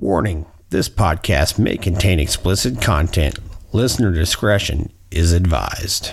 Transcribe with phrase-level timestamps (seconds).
[0.00, 3.38] Warning this podcast may contain explicit content.
[3.72, 6.12] Listener discretion is advised.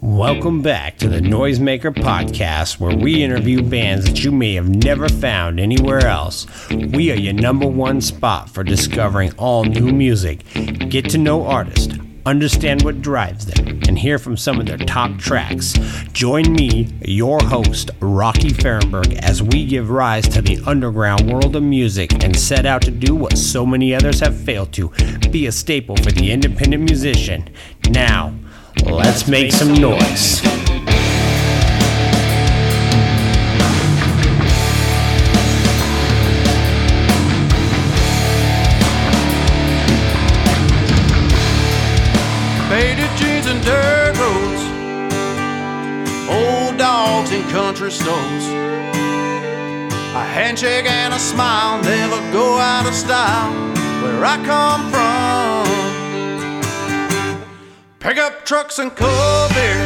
[0.00, 5.06] Welcome back to the Noisemaker Podcast, where we interview bands that you may have never
[5.06, 6.46] found anywhere else.
[6.70, 10.44] We are your number one spot for discovering all new music.
[10.88, 11.94] Get to know artists,
[12.26, 15.74] understand what drives them, and hear from some of their top tracks.
[16.12, 21.62] Join me, your host, Rocky Fahrenberg, as we give rise to the underground world of
[21.62, 24.90] music and set out to do what so many others have failed to
[25.30, 27.48] be a staple for the independent musician.
[27.90, 28.34] Now,
[28.84, 30.42] let's make some noise.
[43.54, 44.62] And dirt roads,
[46.28, 48.46] old dogs in country stores.
[50.14, 53.52] A handshake and a smile never go out of style
[54.02, 55.64] where I come from.
[58.00, 59.82] Pickup trucks and cold beer,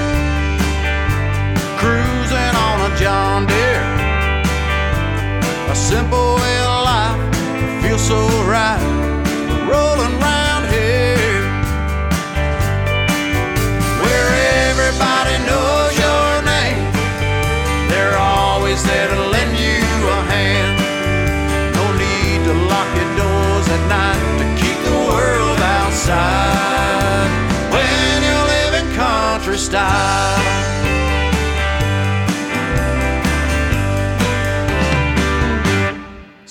[1.79, 3.89] cruising on a John Deere.
[5.71, 7.21] A simple way of life
[7.83, 8.88] feels so right,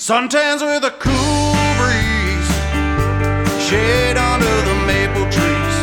[0.08, 2.52] Suntans with a cool breeze,
[3.68, 5.78] shade under the maple trees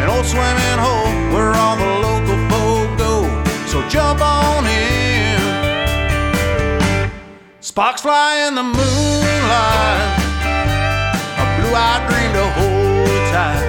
[0.00, 3.28] an old swimming hole where all the local folk go.
[3.66, 5.38] So jump on in.
[7.60, 10.18] Sparks fly in the moonlight.
[11.36, 13.68] A blue-eyed dream to hold tight.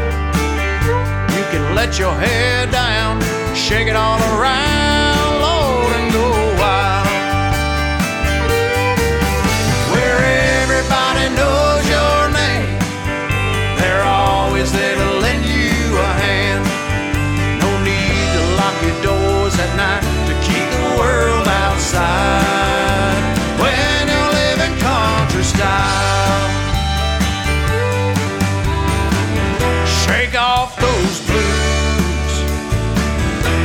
[1.36, 3.20] You can let your hair down,
[3.54, 4.91] shake it all around,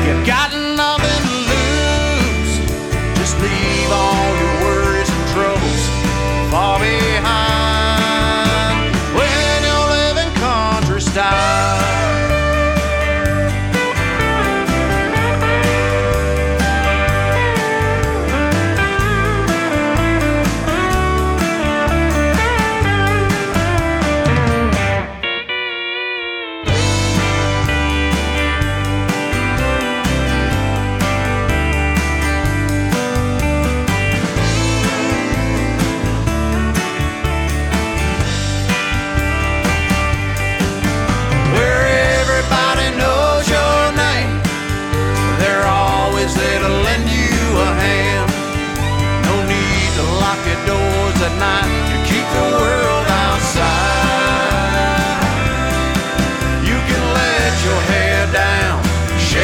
[0.07, 0.66] You got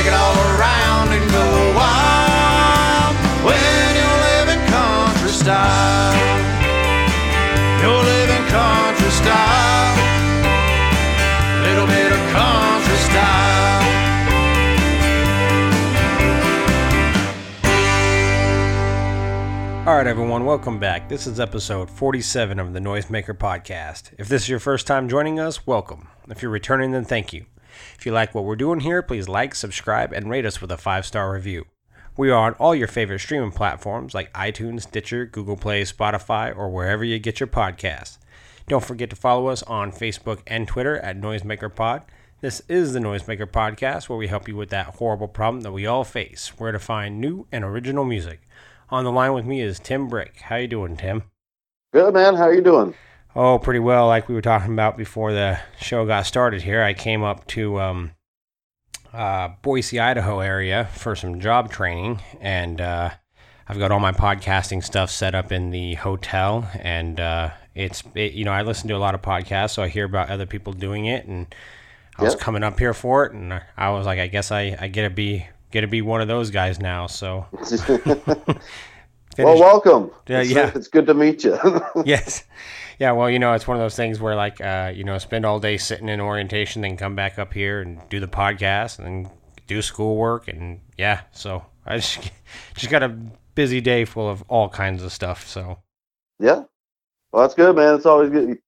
[0.02, 3.14] shake it all around and go wild
[3.44, 6.14] when you live in country style.
[7.80, 9.96] You live in country style
[11.62, 13.82] little bit of country style.
[19.86, 21.08] All right, everyone, welcome back.
[21.08, 24.10] This is episode 47 of the Noisemaker Podcast.
[24.18, 26.08] If this is your first time joining us, welcome.
[26.28, 27.46] If you're returning, then thank you.
[27.98, 30.76] If you like what we're doing here, please like, subscribe, and rate us with a
[30.76, 31.66] five star review.
[32.16, 36.68] We are on all your favorite streaming platforms like iTunes, Stitcher, Google Play, Spotify, or
[36.68, 38.18] wherever you get your podcasts.
[38.68, 42.04] Don't forget to follow us on Facebook and Twitter at NoisemakerPod.
[42.42, 45.86] This is the Noisemaker Podcast, where we help you with that horrible problem that we
[45.86, 48.40] all face: where to find new and original music.
[48.90, 50.42] On the line with me is Tim Brick.
[50.42, 51.22] How you doing, Tim?
[51.92, 52.34] Good man.
[52.34, 52.94] How are you doing?
[53.34, 54.08] Oh, pretty well.
[54.08, 57.80] Like we were talking about before the show got started here, I came up to
[57.80, 58.10] um,
[59.12, 63.10] uh, Boise, Idaho area for some job training, and uh,
[63.66, 68.32] I've got all my podcasting stuff set up in the hotel, and uh, it's it,
[68.32, 70.74] you know I listen to a lot of podcasts, so I hear about other people
[70.74, 71.54] doing it, and
[72.18, 74.88] I was coming up here for it, and I was like, I guess I I
[74.88, 77.06] get to be get to be one of those guys now.
[77.06, 77.46] So
[79.38, 80.10] Well, welcome.
[80.28, 80.70] Yeah, it's, yeah.
[80.74, 81.58] It's good to meet you.
[82.04, 82.44] yes.
[83.02, 85.44] Yeah, well, you know, it's one of those things where, like, uh, you know, spend
[85.44, 89.26] all day sitting in orientation, then come back up here and do the podcast, and
[89.26, 89.32] then
[89.66, 92.30] do schoolwork, and yeah, so I just
[92.76, 93.08] just got a
[93.56, 95.48] busy day full of all kinds of stuff.
[95.48, 95.78] So
[96.38, 96.62] yeah.
[97.32, 97.96] Well, that's good, man.
[97.96, 98.58] It's always good.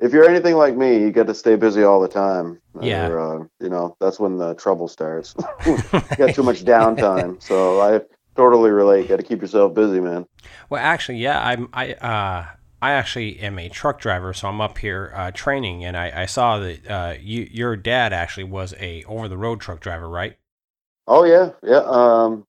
[0.00, 2.60] If you're anything like me, you get to stay busy all the time.
[2.80, 3.06] Yeah.
[3.06, 5.36] Or, uh, you know, that's when the trouble starts.
[5.64, 5.76] you
[6.16, 7.40] got too much downtime.
[7.40, 8.00] So I
[8.34, 9.06] totally relate.
[9.06, 10.26] Got to keep yourself busy, man.
[10.68, 12.46] Well, actually, yeah, I'm I uh
[12.84, 16.26] I actually am a truck driver, so I'm up here uh, training, and I, I
[16.26, 20.36] saw that uh, you your dad actually was a over the road truck driver, right?
[21.06, 21.78] Oh yeah, yeah.
[21.78, 22.44] Um,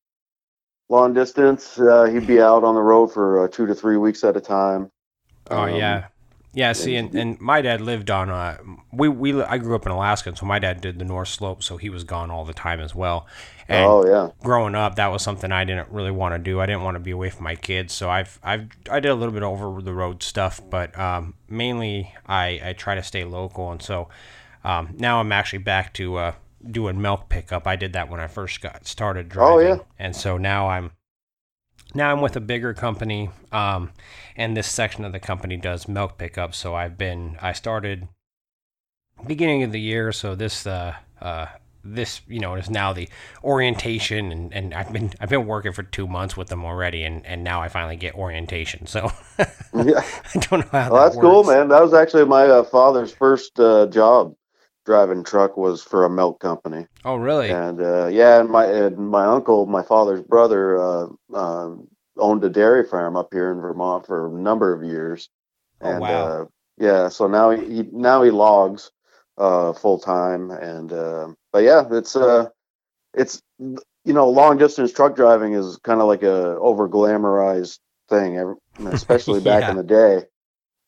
[0.90, 1.80] long distance.
[1.80, 4.42] Uh, he'd be out on the road for uh, two to three weeks at a
[4.42, 4.92] time.
[5.50, 6.08] Oh Um, yeah,
[6.56, 6.74] yeah.
[6.74, 8.30] See, and, and my dad lived on.
[8.32, 8.58] Uh,
[8.92, 11.78] we we I grew up in Alaska, so my dad did the North Slope, so
[11.78, 13.28] he was gone all the time as well.
[13.68, 14.30] And oh yeah.
[14.44, 16.60] growing up, that was something I didn't really want to do.
[16.60, 19.16] I didn't want to be away from my kids, so I've I've I did a
[19.16, 23.72] little bit over the road stuff, but um, mainly I I try to stay local,
[23.72, 24.08] and so
[24.64, 26.32] um, now I'm actually back to uh,
[26.70, 27.68] doing milk pickup.
[27.68, 29.78] I did that when I first got started driving, Oh, yeah.
[30.00, 30.92] and so now I'm
[31.94, 33.92] now I'm with a bigger company, um,
[34.36, 36.54] and this section of the company does milk pickup.
[36.56, 38.08] So I've been I started
[39.28, 41.48] beginning of the year, so this uh, uh,
[41.84, 43.10] this you know is now the
[43.44, 47.26] orientation, and, and I've been I've been working for two months with them already, and,
[47.26, 48.88] and now I finally get orientation.
[48.88, 49.12] So
[49.74, 50.02] Yeah.
[50.36, 51.70] I don't know how Well, that that's cool, man.
[51.70, 54.36] That was actually my uh, father's first uh, job.
[54.86, 57.58] Driving truck was for a milk company, Oh really?
[57.58, 62.50] and uh, yeah, and my and my uncle, my father's brother, uh, um owned a
[62.50, 65.30] dairy farm up here in Vermont for a number of years.
[65.82, 66.10] Oh, And wow.
[66.12, 66.46] uh,
[66.78, 68.92] yeah, so now he, now he logs
[69.38, 72.50] uh, full time, and uh, but yeah, it's uh,
[73.14, 77.80] it's you know, long distance truck driving is kind of like a over glamorized
[78.10, 78.56] thing,
[78.88, 80.24] especially back in the day.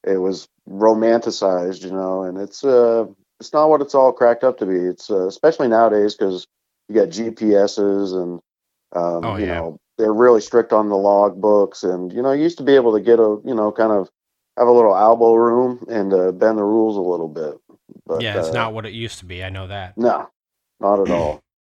[0.05, 3.05] It was romanticized, you know, and it's uh,
[3.39, 4.75] it's not what it's all cracked up to be.
[4.77, 6.47] It's uh, especially nowadays because
[6.89, 8.39] you got GPSs and
[8.95, 9.47] um, Oh, you yeah.
[9.47, 12.75] know they're really strict on the log books, and you know you used to be
[12.75, 14.09] able to get a you know kind of
[14.57, 17.55] have a little elbow room and uh, bend the rules a little bit.
[18.05, 19.43] But yeah, it's uh, not what it used to be.
[19.43, 19.97] I know that.
[19.97, 20.29] No,
[20.79, 21.41] not at all.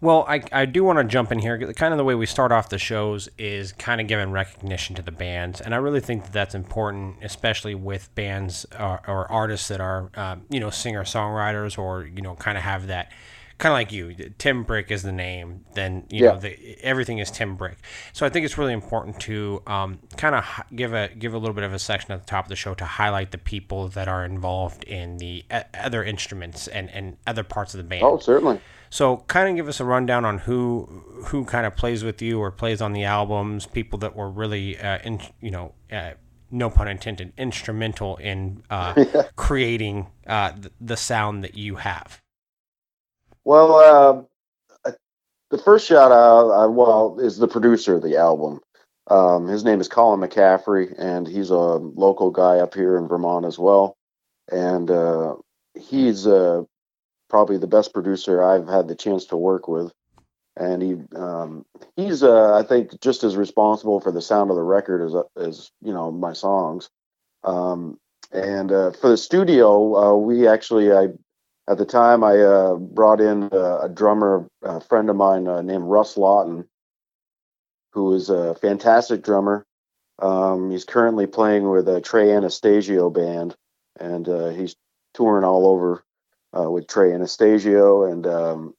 [0.00, 1.72] Well, I, I do want to jump in here.
[1.72, 5.02] Kind of the way we start off the shows is kind of giving recognition to
[5.02, 9.68] the bands, and I really think that that's important, especially with bands or, or artists
[9.68, 13.10] that are, um, you know, singer songwriters or you know, kind of have that,
[13.58, 14.14] kind of like you.
[14.38, 15.64] Tim Brick is the name.
[15.74, 17.78] Then you know, the, everything is Tim Brick.
[18.12, 20.44] So I think it's really important to um, kind of
[20.74, 22.74] give a give a little bit of a section at the top of the show
[22.74, 25.44] to highlight the people that are involved in the
[25.74, 28.02] other instruments and and other parts of the band.
[28.02, 28.60] Oh, certainly.
[28.90, 30.84] So, kind of give us a rundown on who
[31.26, 33.66] who kind of plays with you or plays on the albums.
[33.66, 36.12] People that were really, uh, in, you know, uh,
[36.50, 39.04] no pun intended, instrumental in uh,
[39.36, 42.20] creating uh, the sound that you have.
[43.46, 44.26] Well,
[44.84, 44.90] uh,
[45.50, 48.58] the first shout out, uh, well, is the producer of the album.
[49.06, 53.46] Um, his name is Colin McCaffrey, and he's a local guy up here in Vermont
[53.46, 53.96] as well.
[54.50, 55.36] And uh,
[55.74, 56.64] he's uh,
[57.30, 59.92] probably the best producer I've had the chance to work with.
[60.56, 61.64] And he um,
[61.94, 65.70] he's uh, I think just as responsible for the sound of the record as as
[65.82, 66.90] you know my songs.
[67.44, 68.00] Um,
[68.32, 71.10] and uh, for the studio, uh, we actually I
[71.68, 75.62] at the time I uh, brought in uh, a drummer, a friend of mine uh,
[75.62, 76.68] named Russ Lawton,
[77.92, 79.66] who is a fantastic drummer.
[80.18, 83.56] Um, he's currently playing with a Trey Anastasio band,
[83.98, 84.76] and uh, he's
[85.14, 86.04] touring all over
[86.56, 88.04] uh, with Trey Anastasio.
[88.04, 88.74] And um,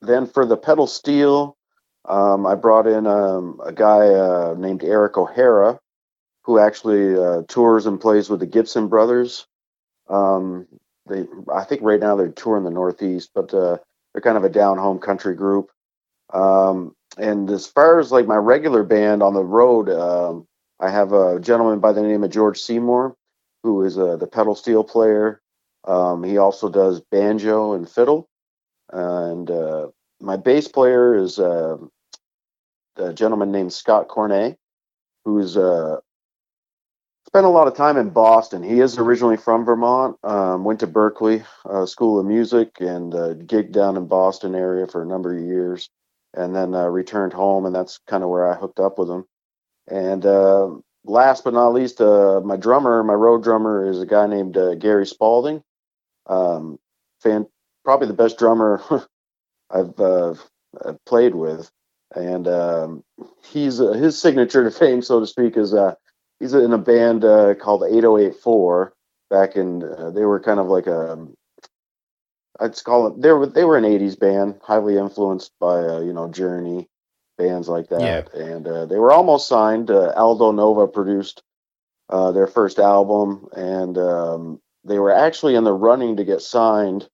[0.00, 1.56] then for the pedal steel,
[2.04, 5.78] um, I brought in um, a guy uh, named Eric O'Hara,
[6.44, 9.46] who actually uh, tours and plays with the Gibson Brothers.
[10.08, 10.66] Um,
[11.08, 13.78] they, I think right now they're touring the Northeast, but uh,
[14.12, 15.70] they're kind of a down home country group.
[16.32, 20.46] Um, and as far as like my regular band on the road, um,
[20.80, 23.16] I have a gentleman by the name of George Seymour,
[23.62, 25.40] who is uh, the pedal steel player.
[25.84, 28.28] Um, he also does banjo and fiddle.
[28.90, 29.88] And uh,
[30.20, 31.76] my bass player is uh,
[32.96, 34.58] a gentleman named Scott Cornet,
[35.24, 35.98] who's uh,
[37.32, 38.62] spent a lot of time in Boston.
[38.62, 43.34] He is originally from Vermont, um, went to Berklee uh, School of Music, and uh,
[43.34, 45.88] gigged down in Boston area for a number of years,
[46.34, 49.24] and then uh, returned home, and that's kind of where I hooked up with him.
[49.88, 50.70] And uh,
[51.04, 54.74] last but not least, uh, my drummer, my road drummer, is a guy named uh,
[54.76, 55.62] Gary Spalding.
[56.26, 56.78] Um,
[57.22, 57.46] fan,
[57.84, 58.82] probably the best drummer
[59.70, 61.70] I've, I've played with.
[62.14, 63.04] and um,
[63.44, 65.74] he's his signature to fame, so to speak, is
[66.42, 68.92] he's in a band uh, called 8084.
[69.30, 71.26] Back in, uh, they were kind of like a,
[72.60, 73.22] I'd call it.
[73.22, 76.88] They were they were an 80s band, highly influenced by uh, you know Journey,
[77.38, 78.38] bands like that, Yeah.
[78.38, 79.90] and uh, they were almost signed.
[79.90, 81.42] Uh, Aldo Nova produced
[82.10, 87.08] uh, their first album, and um, they were actually in the running to get signed.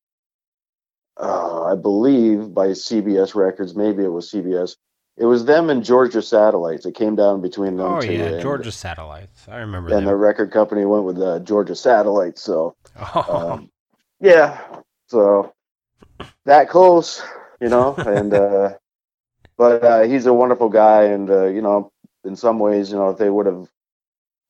[1.20, 4.74] Uh, I believe by CBS Records, maybe it was CBS.
[5.18, 6.86] It was them and Georgia Satellites.
[6.86, 8.12] It came down between them Oh two.
[8.12, 9.48] yeah, Georgia Satellites.
[9.48, 12.42] I remember And the record company went with uh, Georgia Satellites.
[12.42, 13.70] So, Oh, um,
[14.20, 14.60] yeah.
[15.08, 15.52] So
[16.44, 17.22] that close,
[17.60, 17.94] you know.
[17.96, 18.74] And uh,
[19.58, 21.90] but uh, he's a wonderful guy, and uh, you know,
[22.24, 23.68] in some ways, you know, if they would have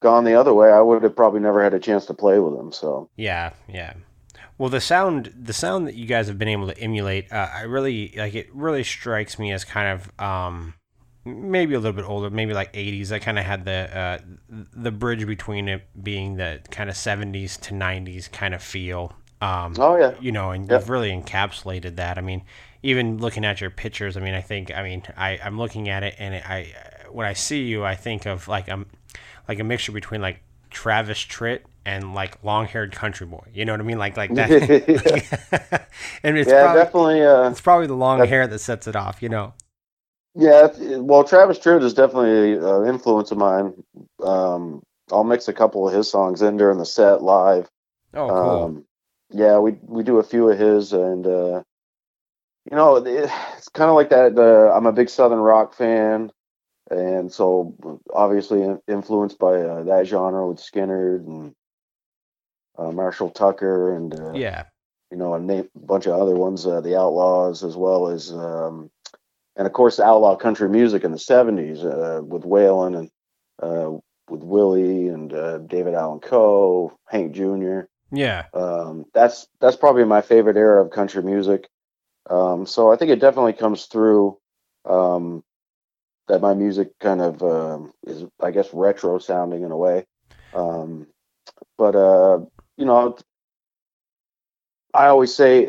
[0.02, 2.58] gone the other way, I would have probably never had a chance to play with
[2.58, 2.72] him.
[2.72, 3.94] So yeah, yeah.
[4.58, 7.62] Well, the sound, the sound that you guys have been able to emulate, uh, I
[7.62, 8.34] really like.
[8.34, 10.74] It really strikes me as kind of um,
[11.24, 13.12] maybe a little bit older, maybe like '80s.
[13.12, 17.58] I kind of had the uh, the bridge between it being the kind of '70s
[17.62, 19.12] to '90s kind of feel.
[19.40, 20.80] Um, oh yeah, you know, and Yep.
[20.80, 22.18] you've really encapsulated that.
[22.18, 22.42] I mean,
[22.82, 26.02] even looking at your pictures, I mean, I think, I mean, I, I'm looking at
[26.02, 26.74] it, and it, I,
[27.12, 28.86] when I see you, I think of like um,
[29.48, 33.46] like a mixture between like Travis Tritt and like long-haired country boy.
[33.54, 33.98] You know what I mean?
[33.98, 34.50] Like like that.
[36.22, 37.22] and it's yeah, probably definitely.
[37.22, 39.22] Uh, it's probably the long hair that sets it off.
[39.22, 39.54] You know.
[40.34, 40.68] Yeah,
[40.98, 43.72] well, Travis Tritt is definitely an influence of mine.
[44.22, 47.68] Um, I'll mix a couple of his songs in during the set live.
[48.14, 48.64] Oh, cool.
[48.64, 48.84] Um,
[49.30, 51.62] yeah, we we do a few of his, and uh,
[52.70, 54.38] you know, it, it's kind of like that.
[54.38, 56.30] Uh, I'm a big Southern rock fan,
[56.90, 57.74] and so
[58.12, 61.54] obviously influenced by uh, that genre with Skynyrd and
[62.78, 64.64] uh, Marshall Tucker, and uh, yeah.
[65.10, 68.90] you know, a name, bunch of other ones, uh, the Outlaws, as well as, um,
[69.56, 73.10] and of course, outlaw country music in the '70s uh, with Waylon and
[73.62, 73.98] uh,
[74.30, 77.80] with Willie and uh, David Allan Coe, Hank Jr.
[78.12, 78.44] Yeah.
[78.54, 81.68] Um, that's that's probably my favorite era of country music.
[82.30, 84.38] Um, so I think it definitely comes through
[84.84, 85.42] um,
[86.28, 90.06] that my music kind of um, is, I guess, retro sounding in a way.
[90.54, 91.06] Um,
[91.76, 92.40] but uh,
[92.78, 93.18] you know,
[94.94, 95.68] I always say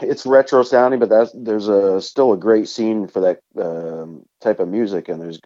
[0.00, 4.60] it's retro sounding, but that's there's a still a great scene for that um, type
[4.60, 5.40] of music, and there's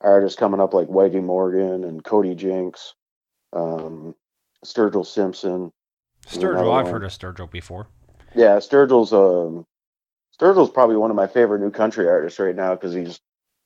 [0.00, 2.94] artists coming up like Whitey Morgan and Cody Jinks,
[3.52, 4.14] um,
[4.64, 5.70] Sturgill Simpson.
[6.26, 6.74] Sturgill.
[6.74, 6.92] I've one.
[6.92, 7.86] heard of Sturgill before.
[8.34, 9.66] Yeah, Sturgill's um
[10.40, 13.20] Sturgill's probably one of my favorite new country artists right now because he's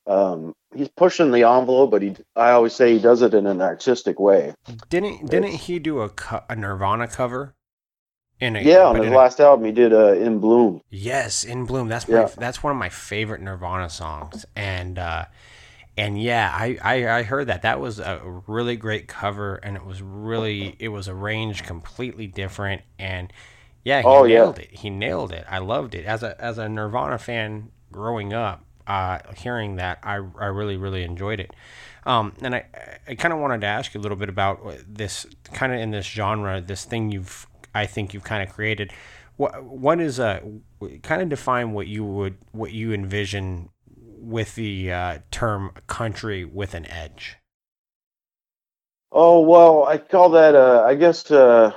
[0.08, 3.60] um he's pushing the envelope, but he I always say he does it in an
[3.62, 4.54] artistic way.
[4.90, 7.54] Didn't didn't he do a co- a Nirvana cover?
[8.40, 10.80] In a, Yeah, on his in a- last album he did uh In Bloom.
[10.90, 11.88] Yes, in Bloom.
[11.88, 12.28] That's my Yeah.
[12.36, 14.46] that's one of my favorite Nirvana songs.
[14.56, 15.26] And uh
[15.96, 17.62] and yeah, I, I I heard that.
[17.62, 22.82] That was a really great cover and it was really it was arranged completely different
[22.98, 23.32] and
[23.84, 24.38] yeah, he Oh, yeah.
[24.40, 24.70] nailed it.
[24.72, 25.44] He nailed it.
[25.48, 26.04] I loved it.
[26.06, 31.04] As a as a Nirvana fan growing up, uh hearing that I I really really
[31.04, 31.54] enjoyed it.
[32.08, 32.64] Um, and I,
[33.06, 35.90] I kind of wanted to ask you a little bit about this kind of in
[35.90, 38.92] this genre, this thing you've, I think you've kind of created.
[39.36, 40.40] What, what is a,
[41.02, 46.72] kind of define what you would, what you envision with the uh, term country with
[46.72, 47.36] an edge?
[49.12, 51.72] Oh well, I call that uh I guess uh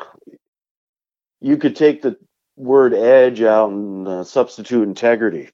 [1.41, 2.17] you could take the
[2.55, 5.49] word edge out and uh, substitute integrity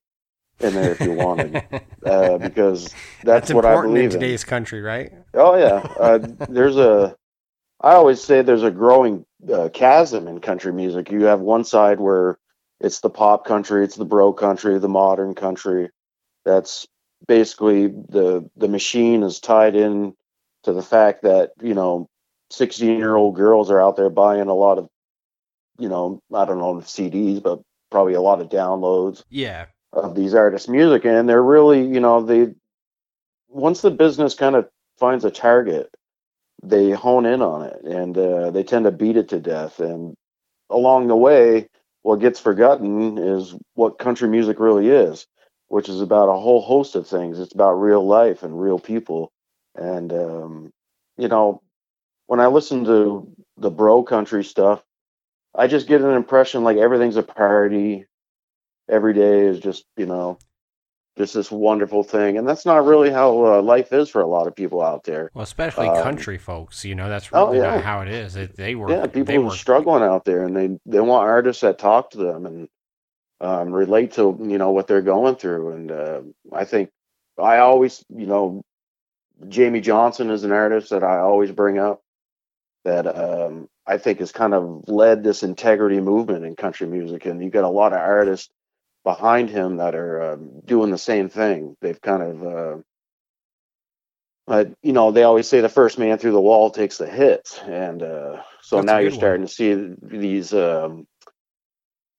[0.60, 1.56] in there if you wanted.
[2.06, 2.86] uh, because
[3.24, 4.10] that's, That's what I in believe in.
[4.12, 5.12] today's country, right?
[5.34, 7.16] Oh yeah, uh, there's a.
[7.80, 11.12] I always say there's a growing uh, chasm in country music.
[11.12, 12.40] You have one side where
[12.80, 15.90] it's the pop country, it's the bro country, the modern country.
[16.46, 16.88] That's
[17.28, 20.14] basically the the machine is tied in
[20.64, 22.08] to the fact that you know
[22.52, 24.88] 16 year old girls are out there buying a lot of
[25.78, 27.62] you know I don't know CDs, but
[27.92, 29.66] probably a lot of downloads Yeah.
[29.94, 32.54] Of these artists' music, and they're really, you know, they
[33.50, 35.90] once the business kind of finds a target,
[36.64, 39.80] they hone in on it, and uh, they tend to beat it to death.
[39.80, 40.16] And
[40.70, 41.68] along the way,
[42.04, 45.28] what gets forgotten is what country music really is,
[45.68, 47.40] which is about a whole host of things.
[47.40, 49.32] It's about real life and real people,
[49.76, 50.72] and um,
[51.18, 51.62] you know,
[52.28, 54.84] when I listen to the bro country stuff,
[55.56, 58.06] I just get an impression like everything's a party
[58.90, 60.38] every day is just you know
[61.18, 64.46] just this wonderful thing and that's not really how uh, life is for a lot
[64.46, 67.76] of people out there Well, especially Um, country folks, you know, that's oh, really yeah.
[67.76, 68.36] not how it is.
[68.36, 71.62] It, they were, yeah they people were struggling out there and they they want artists
[71.62, 72.70] that talk to them and
[73.42, 76.22] um, relate to you know what they're going through and uh,
[76.54, 76.90] i think
[77.38, 78.64] I always, you know,
[79.46, 82.02] Jamey Johnson is an artist that I always bring up
[82.84, 87.26] that um, I think has kind of led this integrity movement in country music.
[87.26, 88.50] And you got a lot of artists
[89.08, 91.78] behind him that are um, doing the same thing.
[91.80, 92.82] They've kind of, uh,
[94.46, 97.58] but you know, they always say the first man through the wall takes the hits,
[97.60, 99.20] and uh, so That's now you're one.
[99.20, 101.08] starting to see these um,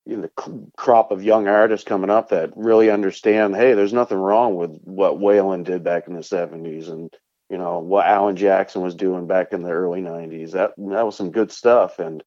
[0.07, 3.54] you know, the crop of young artists coming up that really understand.
[3.54, 7.14] Hey, there's nothing wrong with what Waylon did back in the '70s, and
[7.50, 10.52] you know what Alan Jackson was doing back in the early '90s.
[10.52, 12.25] That that was some good stuff, and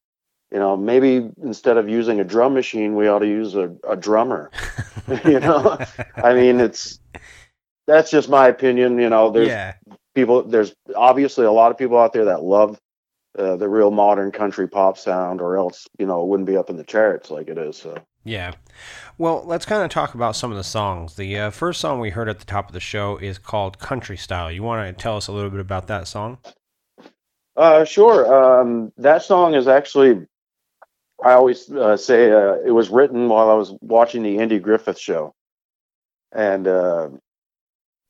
[0.52, 3.96] you know maybe instead of using a drum machine, we ought to use a, a
[3.96, 4.50] drummer.
[5.24, 5.78] you know,
[6.16, 7.00] I mean, it's
[7.86, 8.98] that's just my opinion.
[8.98, 9.74] You know, there's yeah.
[10.14, 10.42] people.
[10.42, 12.78] There's obviously a lot of people out there that love
[13.38, 16.70] uh, the real modern country pop sound, or else you know it wouldn't be up
[16.70, 17.76] in the charts like it is.
[17.76, 17.96] So.
[18.24, 18.52] Yeah.
[19.18, 21.16] Well, let's kind of talk about some of the songs.
[21.16, 24.16] The uh, first song we heard at the top of the show is called Country
[24.16, 24.50] Style.
[24.50, 26.38] You want to tell us a little bit about that song?
[27.56, 28.60] Uh, sure.
[28.60, 30.26] Um, that song is actually,
[31.24, 34.98] I always uh, say uh, it was written while I was watching the Andy Griffith
[34.98, 35.34] show,
[36.32, 37.08] and uh,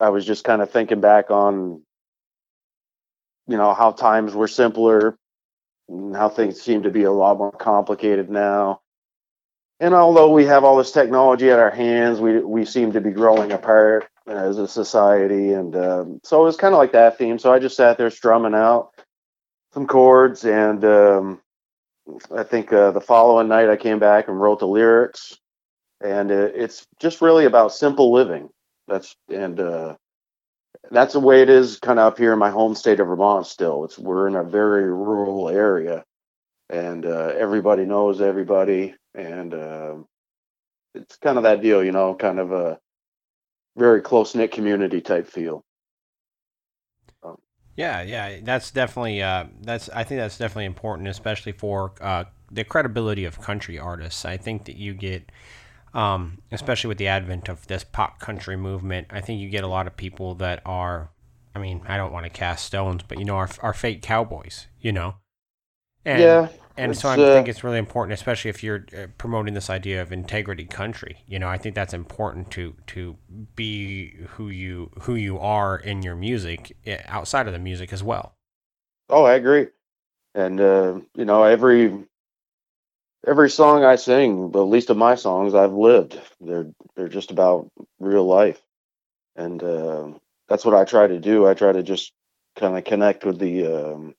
[0.00, 1.82] I was just kind of thinking back on,
[3.46, 5.16] you know, how times were simpler,
[5.88, 8.80] and how things seem to be a lot more complicated now.
[9.78, 13.10] And although we have all this technology at our hands, we we seem to be
[13.10, 17.38] growing apart as a society, and um, so it was kind of like that theme.
[17.38, 18.90] So I just sat there strumming out
[19.74, 21.40] some chords, and um,
[22.34, 25.38] I think uh, the following night I came back and wrote the lyrics,
[26.02, 28.48] and uh, it's just really about simple living.
[28.88, 29.96] That's and uh,
[30.90, 33.46] that's the way it is, kind of up here in my home state of Vermont.
[33.46, 36.04] Still, it's we're in a very rural area,
[36.68, 39.94] and uh, everybody knows everybody, and uh,
[40.94, 42.78] it's kind of that deal, you know, kind of a
[43.76, 45.64] very close knit community type feel.
[47.74, 52.64] Yeah, yeah, that's definitely uh, that's I think that's definitely important, especially for uh, the
[52.64, 54.24] credibility of country artists.
[54.24, 55.32] I think that you get,
[55.94, 59.68] um, especially with the advent of this pop country movement, I think you get a
[59.68, 61.10] lot of people that are,
[61.54, 64.66] I mean, I don't want to cast stones, but you know, are are fake cowboys,
[64.80, 65.14] you know.
[66.04, 69.54] And, yeah, and so I uh, think it's really important, especially if you're uh, promoting
[69.54, 71.24] this idea of integrity country.
[71.26, 73.16] You know, I think that's important to to
[73.54, 78.02] be who you who you are in your music eh, outside of the music as
[78.02, 78.34] well.
[79.08, 79.68] Oh, I agree.
[80.34, 82.06] And uh, you know, every
[83.26, 86.20] every song I sing, at least of my songs, I've lived.
[86.40, 88.60] They're they're just about real life,
[89.36, 90.08] and uh,
[90.48, 91.46] that's what I try to do.
[91.46, 92.12] I try to just
[92.56, 94.14] kind of connect with the, um,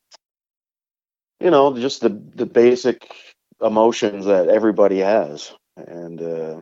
[1.39, 3.11] you know, just the the basic
[3.61, 6.61] emotions that everybody has, and uh,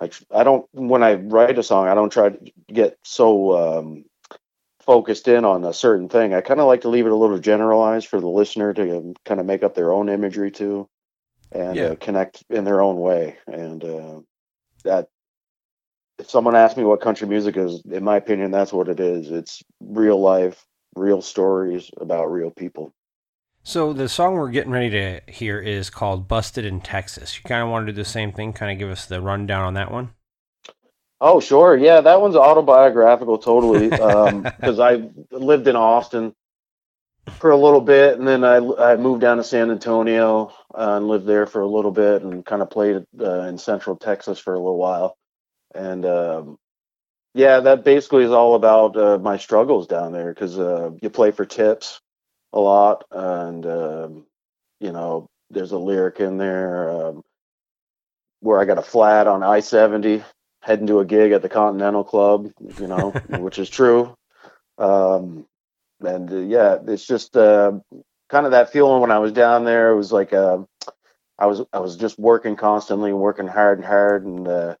[0.00, 4.04] I I don't when I write a song, I don't try to get so um,
[4.82, 6.34] focused in on a certain thing.
[6.34, 9.40] I kind of like to leave it a little generalized for the listener to kind
[9.40, 10.88] of make up their own imagery too,
[11.52, 11.84] and Yeah.
[11.84, 13.38] uh, connect in their own way.
[13.46, 14.20] And uh,
[14.84, 15.08] that,
[16.18, 19.30] if someone asks me what country music is, in my opinion, that's what it is.
[19.30, 20.64] It's real life,
[20.96, 22.92] real stories about real people.
[23.66, 27.62] So the song we're getting ready to hear is called "Busted in Texas." You kind
[27.62, 29.90] of want to do the same thing, kind of give us the rundown on that
[29.90, 30.10] one.
[31.18, 31.74] Oh, sure.
[31.74, 33.88] Yeah, that one's autobiographical totally.
[33.88, 36.34] Because I lived in Austin
[37.38, 41.08] for a little bit, and then I, I moved down to San Antonio uh, and
[41.08, 44.52] lived there for a little bit, and kind of played uh, in Central Texas for
[44.52, 45.16] a little while.
[45.74, 46.58] And um,
[47.32, 51.30] yeah, that basically is all about uh, my struggles down there because uh, you play
[51.30, 52.02] for tips
[52.54, 54.26] a lot, and um,
[54.80, 57.22] you know, there's a lyric in there um,
[58.40, 60.24] where I got a flat on I seventy
[60.62, 64.16] heading to a gig at the Continental Club, you know, which is true.
[64.78, 65.46] Um,
[66.00, 67.72] and uh, yeah, it's just uh,
[68.30, 69.90] kind of that feeling when I was down there.
[69.90, 70.58] It was like uh,
[71.38, 74.76] I was I was just working constantly, working hard and hard, and uh,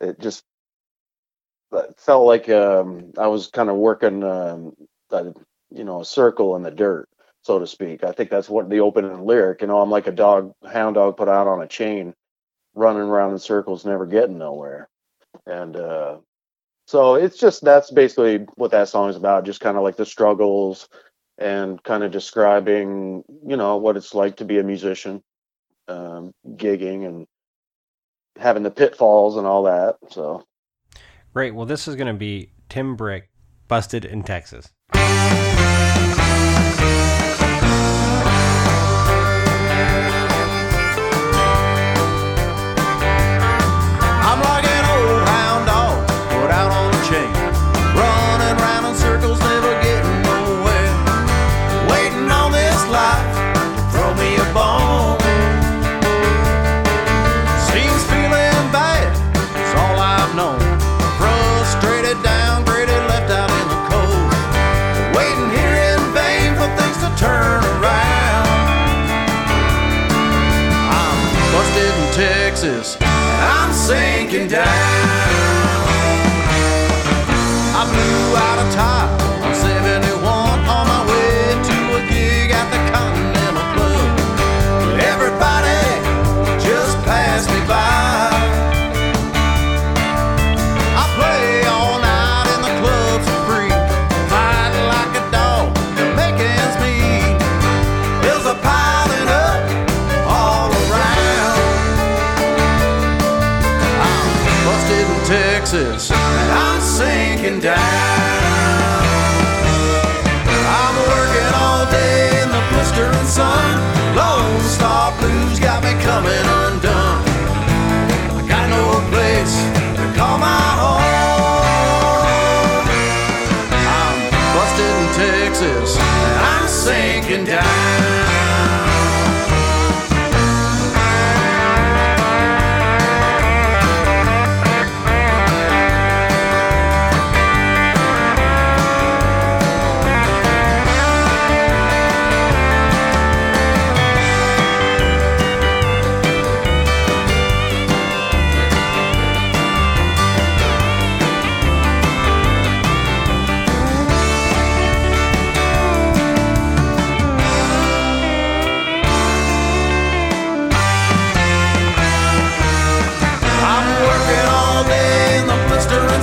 [0.00, 0.44] it just
[1.96, 4.74] felt like um, I was kind of working, um,
[5.70, 7.08] you know, a circle in the dirt,
[7.42, 8.04] so to speak.
[8.04, 9.60] I think that's what the opening lyric.
[9.60, 12.14] You know, I'm like a dog, hound dog put out on a chain,
[12.74, 14.88] running around in circles, never getting nowhere
[15.46, 16.18] and uh,
[16.86, 20.06] so it's just that's basically what that song is about just kind of like the
[20.06, 20.88] struggles
[21.38, 25.22] and kind of describing you know what it's like to be a musician
[25.88, 27.26] um, gigging and
[28.36, 30.44] having the pitfalls and all that so
[31.34, 31.54] Great.
[31.54, 33.28] Well, this is going to be Tim Brick,
[33.68, 34.72] "Busted in Texas."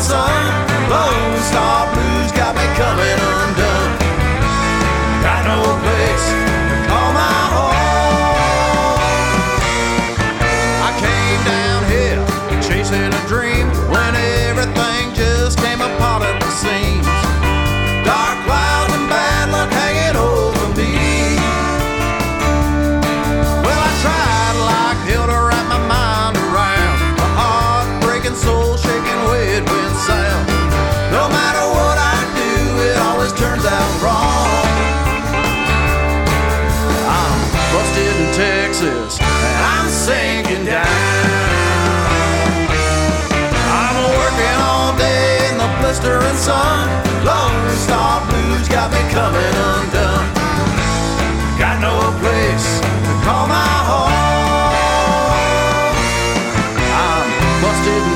[0.06, 0.75] Sun.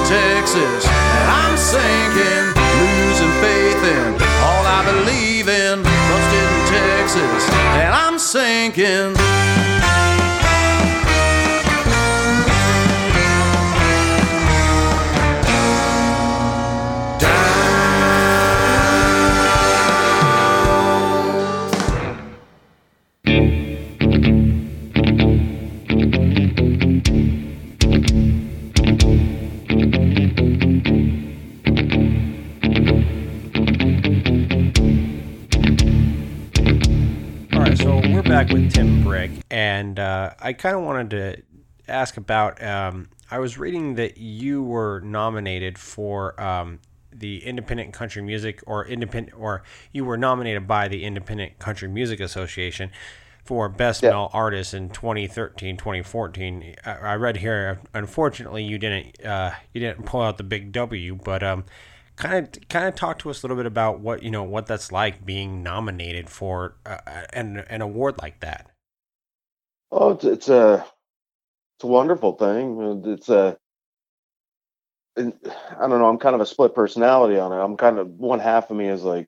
[0.09, 2.45] Texas, and I'm sinking,
[2.81, 5.83] losing faith in all I believe in.
[5.83, 9.38] Busted in Texas, and I'm sinking.
[40.49, 41.43] I kind of wanted to
[41.87, 42.61] ask about.
[42.63, 46.79] Um, I was reading that you were nominated for um,
[47.13, 52.19] the Independent Country Music, or independent, or you were nominated by the Independent Country Music
[52.19, 52.89] Association
[53.45, 54.09] for Best Yeah.
[54.09, 56.75] Male Artist in 2013, 2014.
[56.83, 61.13] I, I read here, unfortunately, you didn't uh, you didn't pull out the big W,
[61.23, 61.63] but um,
[62.15, 64.65] kind of kind of talk to us a little bit about what you know what
[64.65, 66.97] that's like being nominated for uh,
[67.33, 68.65] an an award like that.
[69.91, 70.85] Oh, it's, it's a
[71.77, 73.03] it's a wonderful thing.
[73.05, 73.57] It's a
[75.17, 76.09] I don't know.
[76.09, 77.57] I'm kind of a split personality on it.
[77.57, 79.27] I'm kind of one half of me is like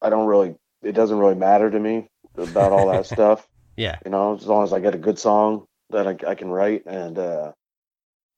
[0.00, 0.54] I don't really.
[0.82, 3.46] It doesn't really matter to me about all that stuff.
[3.76, 6.48] Yeah, You know, as long as I get a good song that I, I can
[6.48, 7.52] write, and uh,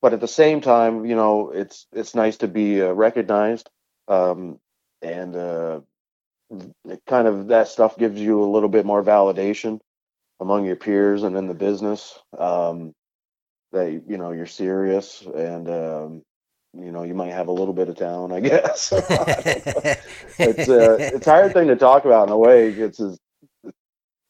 [0.02, 3.68] but at the same time, you know, it's it's nice to be uh, recognized,
[4.08, 4.58] um,
[5.02, 5.80] and uh,
[7.06, 9.80] kind of that stuff gives you a little bit more validation
[10.40, 12.94] among your peers and in the business um,
[13.72, 16.22] that you know you're serious and um,
[16.74, 18.92] you know you might have a little bit of talent, I guess.
[20.38, 22.70] it's uh, it's a hard thing to talk about in a way.
[22.70, 23.18] It's you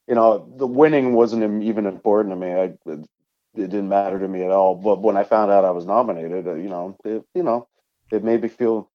[0.08, 2.52] know the winning wasn't even important to me.
[2.52, 3.06] I it,
[3.54, 4.74] it didn't matter to me at all.
[4.74, 7.66] But when I found out I was nominated, uh, you know, it, you know,
[8.12, 8.88] it made me feel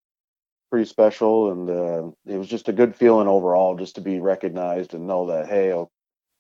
[0.72, 4.94] pretty special, and uh, it was just a good feeling overall, just to be recognized
[4.94, 5.72] and know that hey,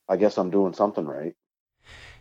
[0.09, 1.35] I guess I'm doing something right.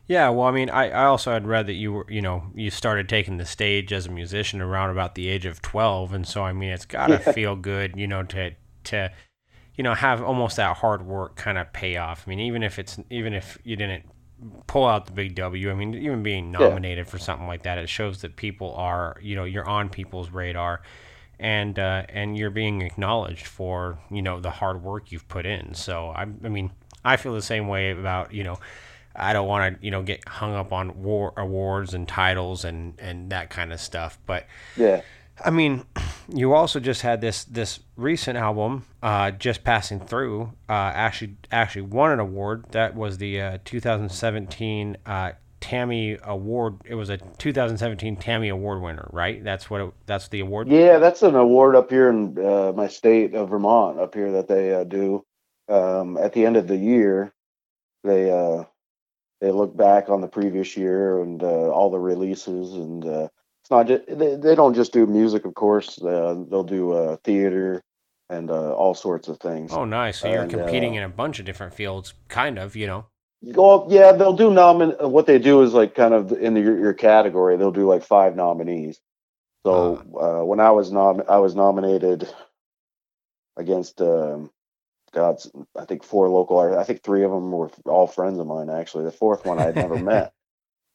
[0.06, 2.70] Yeah, well, I mean, I, I also had read that you were, you know, you
[2.70, 6.12] started taking the stage as a musician around about the age of 12.
[6.12, 7.34] And so, I mean, it's got to Yeah.
[7.34, 8.52] feel good, you know, to,
[8.84, 9.10] to,
[9.76, 12.24] you know, have almost that hard work kind of pay off.
[12.26, 14.04] I mean, even if it's, even if you didn't
[14.66, 15.70] pull out the big W.
[15.70, 17.08] I mean, even being nominated yeah.
[17.08, 20.82] for something like that, it shows that people are, you know, you're on people's radar,
[21.38, 25.74] and uh, and you're being acknowledged for, you know, the hard work you've put in.
[25.74, 26.70] So I, I mean,
[27.04, 28.58] I feel the same way about, you know,
[29.16, 32.94] I don't want to, you know, get hung up on war awards and titles and
[32.98, 34.18] and that kind of stuff.
[34.26, 35.02] But yeah,
[35.42, 35.84] I mean,
[36.28, 40.52] you also just had this this recent album, uh, just passing through.
[40.68, 42.66] Uh, actually, actually won an award.
[42.72, 46.80] That was the uh, 2017 uh, Tammie Award.
[46.84, 49.42] It was a 2017 Tammie Award winner, right?
[49.42, 49.80] That's what.
[49.80, 50.68] It, that's the award.
[50.68, 54.48] Yeah, that's an award up here in uh, my state of Vermont, up here that
[54.48, 55.24] they uh, do
[55.68, 57.32] um, at the end of the year.
[58.02, 58.64] They uh,
[59.44, 63.28] they look back on the previous year and uh, all the releases and uh,
[63.62, 67.16] it's not just they, they don't just do music of course uh, they'll do uh,
[67.24, 67.82] theater
[68.30, 69.70] and uh, all sorts of things.
[69.72, 70.20] Oh nice.
[70.20, 73.04] So you're and, competing in a bunch of different fields kind of you know.
[73.42, 76.78] Well yeah they'll do nomin what they do is like kind of in the, your,
[76.78, 78.98] your category they'll do like five nominees.
[79.66, 79.96] So
[80.46, 82.28] when i was nom i was nominated
[83.58, 84.50] against um,
[85.14, 85.40] God,
[85.78, 86.80] I think four local artists.
[86.80, 88.68] I think three of them were all friends of mine.
[88.68, 90.32] Actually, the fourth one I had never met,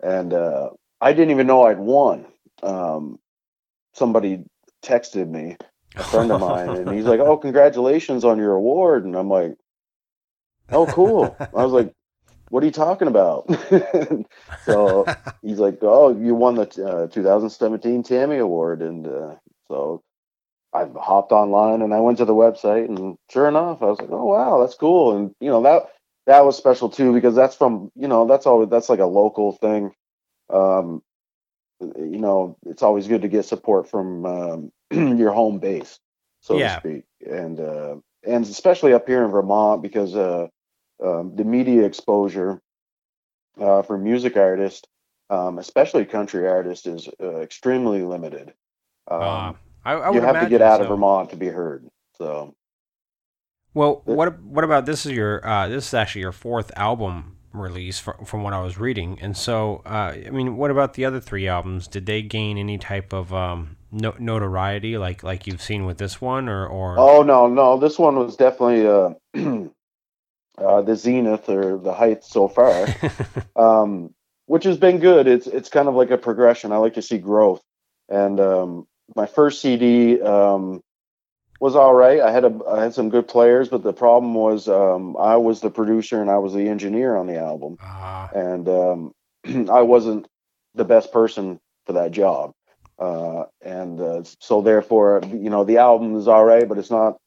[0.03, 2.25] and uh, I didn't even know I'd won.
[2.61, 3.19] Um,
[3.93, 4.43] somebody
[4.83, 5.57] texted me,
[5.97, 9.55] a friend of mine, and he's like, "Oh, congratulations on your award!" And I'm like,
[10.71, 11.93] "Oh, cool." I was like,
[12.49, 13.49] "What are you talking about?"
[14.65, 19.35] so he's like, "Oh, you won the uh, 2017 Tammie Award," and uh,
[19.69, 20.03] so
[20.73, 24.11] I hopped online and I went to the website and sure enough, I was like,
[24.11, 25.17] oh wow, that's cool.
[25.17, 25.89] And you know that
[26.27, 29.51] that was special too because that's from you know that's always that's like a local
[29.53, 29.91] thing.
[30.51, 31.01] Um,
[31.81, 34.71] you know, it's always good to get support from um,
[35.17, 35.99] your home base,
[36.41, 36.75] so yeah.
[36.75, 37.95] to speak, and uh,
[38.27, 40.47] and especially up here in Vermont because uh,
[41.03, 42.61] um, the media exposure
[43.59, 44.87] uh, for music artists,
[45.29, 48.53] um, especially country artists, is uh, extremely limited.
[49.09, 49.19] Um,
[49.85, 50.83] I, I you have to get out so.
[50.83, 51.87] of Vermont to be heard.
[52.17, 52.55] So,
[53.73, 55.05] well, what what about this?
[55.05, 58.77] Is your uh, this is actually your fourth album release from, from what I was
[58.77, 61.87] reading, and so uh, I mean, what about the other three albums?
[61.87, 66.19] Did they gain any type of um, no, notoriety like like you've seen with this
[66.19, 66.99] one, or or?
[66.99, 69.13] Oh no, no, this one was definitely uh,
[70.63, 72.87] uh the zenith or the height so far,
[73.55, 74.13] um,
[74.45, 75.27] which has been good.
[75.27, 76.73] It's it's kind of like a progression.
[76.73, 77.63] I like to see growth,
[78.09, 80.81] and um, my first CD um,
[81.59, 82.21] was all right.
[82.21, 85.61] I had a I had some good players, but the problem was um, I was
[85.61, 88.27] the producer and I was the engineer on the album, uh-huh.
[88.33, 89.13] and um,
[89.69, 90.27] I wasn't
[90.75, 92.53] the best person for that job.
[92.97, 97.17] Uh, and uh, so therefore, you know, the album is all right, but it's not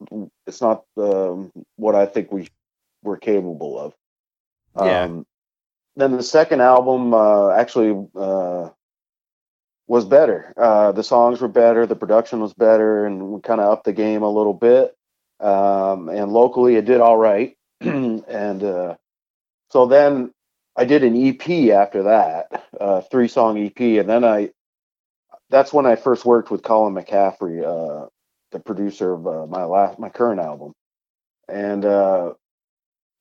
[0.47, 2.49] it's not um, what I think we
[3.03, 3.95] were capable of.
[4.77, 5.05] Yeah.
[5.05, 5.27] Um,
[5.97, 8.71] then the second album uh, actually uh,
[9.87, 10.53] was better.
[10.57, 13.93] Uh, the songs were better, the production was better, and we kind of upped the
[13.93, 14.97] game a little bit.
[15.41, 17.57] Um, and locally, it did all right.
[17.81, 18.95] and uh,
[19.71, 20.33] so then
[20.77, 24.51] I did an EP after that, uh, three song EP, and then I
[25.51, 28.09] that's when I first worked with Colin McCaffrey, uh,
[28.53, 30.73] the producer of uh, my last my current album,
[31.49, 32.35] and uh,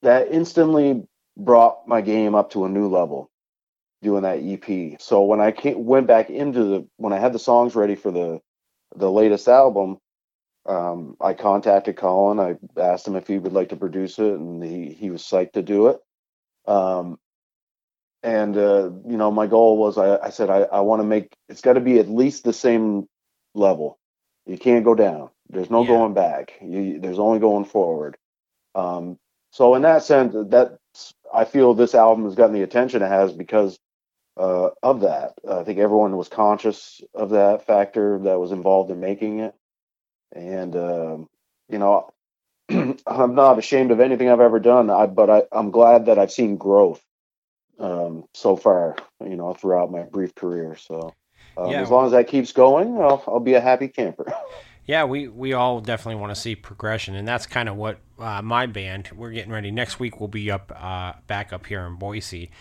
[0.03, 1.03] that instantly
[1.35, 3.30] brought my game up to a new level
[4.01, 4.99] doing that EP.
[4.99, 8.11] So when I came, went back into the when I had the songs ready for
[8.11, 8.39] the
[8.95, 9.97] the latest album,
[10.65, 12.39] um, I contacted Colin.
[12.39, 15.53] I asked him if he would like to produce it, and he he was psyched
[15.53, 15.99] to do it.
[16.67, 17.17] Um,
[18.23, 21.33] and uh, you know, my goal was I, I said I, I want to make
[21.49, 23.07] it's got to be at least the same
[23.53, 23.97] level.
[24.45, 25.29] You can't go down.
[25.49, 25.87] There's no yeah.
[25.87, 26.53] going back.
[26.61, 28.17] You, there's only going forward.
[28.75, 29.17] Um,
[29.51, 30.77] so in that sense, that
[31.33, 33.77] I feel this album has gotten the attention it has because
[34.37, 35.33] uh, of that.
[35.49, 39.55] I think everyone was conscious of that factor that was involved in making it,
[40.33, 41.29] and um,
[41.69, 42.11] you know,
[42.69, 44.89] I'm not ashamed of anything I've ever done.
[44.89, 47.01] I, but I, I'm glad that I've seen growth
[47.79, 48.95] um, so far.
[49.23, 50.75] You know, throughout my brief career.
[50.75, 51.13] So
[51.57, 54.33] um, yeah, as long as that keeps going, I'll, I'll be a happy camper.
[54.85, 58.41] yeah, we, we all definitely want to see progression, and that's kind of what uh,
[58.41, 59.09] my band.
[59.13, 59.71] We're getting ready.
[59.71, 62.51] Next week we'll be up uh, back up here in Boise,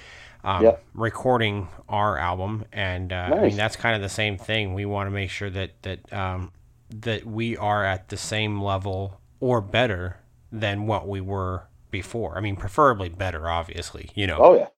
[0.45, 0.85] um, yep.
[0.95, 3.39] recording our album, and uh, nice.
[3.39, 4.75] I mean that's kind of the same thing.
[4.75, 6.53] We want to make sure that that um,
[6.91, 10.19] that we are at the same level or better
[10.51, 12.37] than what we were before.
[12.37, 14.11] I mean, preferably better, obviously.
[14.15, 14.39] You know.
[14.41, 14.69] Oh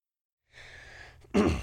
[1.34, 1.50] yeah.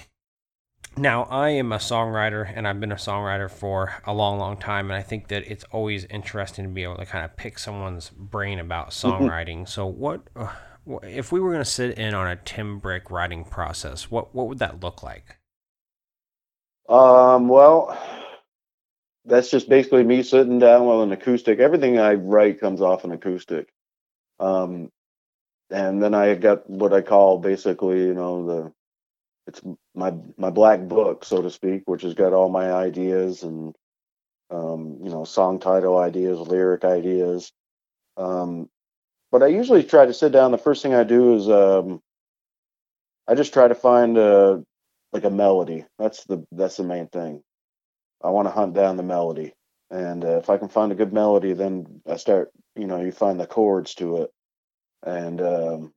[0.97, 4.89] now I am a songwriter, and I've been a songwriter for a long, long time,
[4.89, 8.09] and I think that it's always interesting to be able to kind of pick someone's
[8.09, 9.67] brain about songwriting.
[9.67, 10.21] so what?
[10.35, 10.53] Uh,
[11.03, 14.47] if we were going to sit in on a Tim Brick writing process, what what
[14.47, 15.37] would that look like?
[16.87, 17.97] Um, well,
[19.25, 21.59] that's just basically me sitting down with an acoustic.
[21.59, 23.69] Everything I write comes off an acoustic.
[24.39, 24.89] Um,
[25.69, 28.73] and then I got what I call basically, you know, the
[29.47, 29.61] it's
[29.95, 33.75] my my black book, so to speak, which has got all my ideas and
[34.51, 37.51] um, you know, song title ideas, lyric ideas.
[38.17, 38.69] Um,
[39.31, 40.51] but I usually try to sit down.
[40.51, 42.01] The first thing I do is um,
[43.27, 44.63] I just try to find a
[45.13, 45.85] like a melody.
[45.99, 47.41] That's the that's the main thing.
[48.23, 49.53] I want to hunt down the melody,
[49.91, 52.51] and uh, if I can find a good melody, then I start.
[52.75, 54.31] You know, you find the chords to it,
[55.05, 55.93] and um,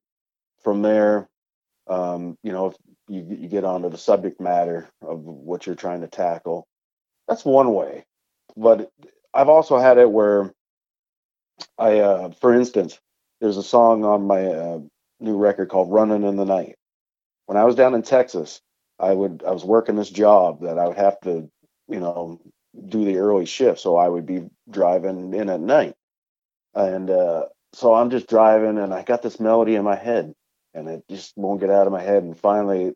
[0.62, 1.29] from there,
[1.88, 2.77] um, you know, if
[3.09, 6.66] you you get onto the subject matter of what you're trying to tackle.
[7.29, 8.05] That's one way,
[8.57, 8.90] but
[9.35, 10.53] I've also had it where
[11.79, 12.99] I, uh, for instance,
[13.42, 14.78] there's a song on my uh,
[15.18, 16.76] new record called "Running in the Night."
[17.46, 18.61] When I was down in Texas,
[19.00, 21.50] I would I was working this job that I would have to,
[21.88, 22.40] you know,
[22.88, 25.94] do the early shift, so I would be driving in at night,
[26.74, 30.33] and uh, so I'm just driving, and I got this melody in my head,
[30.72, 32.94] and it just won't get out of my head, and finally,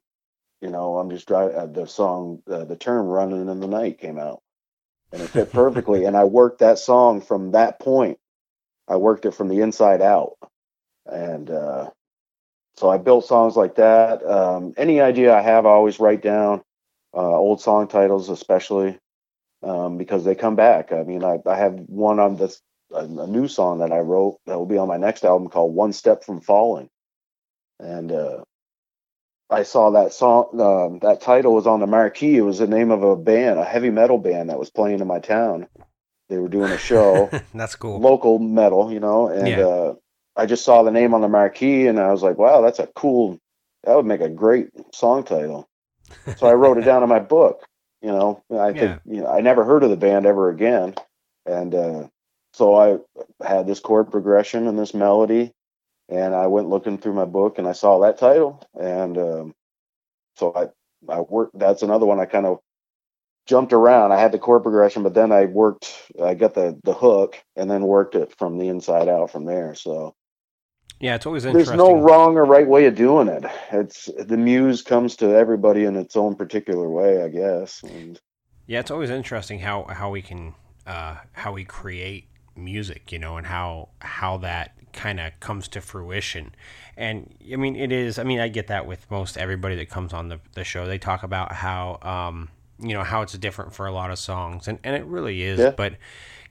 [0.61, 1.57] you know, I'm just driving.
[1.57, 4.43] Uh, the song, uh, the term "Running in the Night" came out,
[5.13, 8.19] and it fit perfectly, and I worked that song from that point.
[8.89, 10.37] I worked it from the inside out,
[11.07, 11.91] and uh,
[12.77, 14.25] so I built songs like that.
[14.25, 16.63] Um, any idea I have, I always write down.
[17.15, 18.99] Uh, old song titles, especially
[19.63, 20.93] um, because they come back.
[20.93, 22.61] I mean, I, I have one on this
[22.93, 25.75] a, a, new song that I wrote that will be on my next album called
[25.75, 26.89] "One Step from Falling,"
[27.81, 28.45] and uh,
[29.51, 30.61] I saw that song.
[30.61, 32.37] Um, that title was on the marquee.
[32.37, 35.07] It was the name of a band, a heavy metal band that was playing in
[35.07, 35.69] my town.
[36.29, 37.31] They were doing a show.
[37.55, 38.01] That's cool.
[38.01, 39.65] Local metal, you know, and Yeah.
[39.67, 39.95] uh,
[40.37, 42.87] I just saw the name on the marquee, and I was like, "Wow, that's a
[42.89, 43.39] cool.
[43.85, 45.67] That would make a great song title."
[46.37, 47.65] So I wrote it down in my book.
[48.03, 48.99] You know, I think Yeah.
[49.07, 50.95] you know I never heard of the band ever again,
[51.47, 52.09] and uh,
[52.53, 52.99] so I
[53.47, 55.53] had this chord progression and this melody,
[56.09, 59.55] and I went looking through my book and I saw that title, and um,
[60.37, 60.69] so I
[61.13, 61.59] I worked.
[61.59, 62.61] That's another one I kind of
[63.47, 64.13] jumped around.
[64.13, 65.93] I had the chord progression, but then I worked.
[66.23, 69.75] I got the the hook, and then worked it from the inside out from there.
[69.75, 70.15] So
[71.01, 71.77] Yeah, it's always interesting.
[71.77, 73.45] there's no wrong or right way of doing it.
[73.73, 77.83] It's the muse comes to everybody in its own particular way, I guess.
[77.83, 78.21] And
[78.67, 80.55] Yeah, it's always interesting how how we can
[80.87, 85.81] uh, how we create music, you know, and how how that kind of comes to
[85.81, 86.55] fruition.
[86.97, 88.19] And I mean, it is.
[88.19, 90.87] I mean, I get that with most everybody that comes on the the show.
[90.87, 94.69] They talk about how um, you know how it's different for a lot of songs,
[94.69, 95.59] and and it really is.
[95.59, 95.71] Yeah.
[95.71, 95.95] But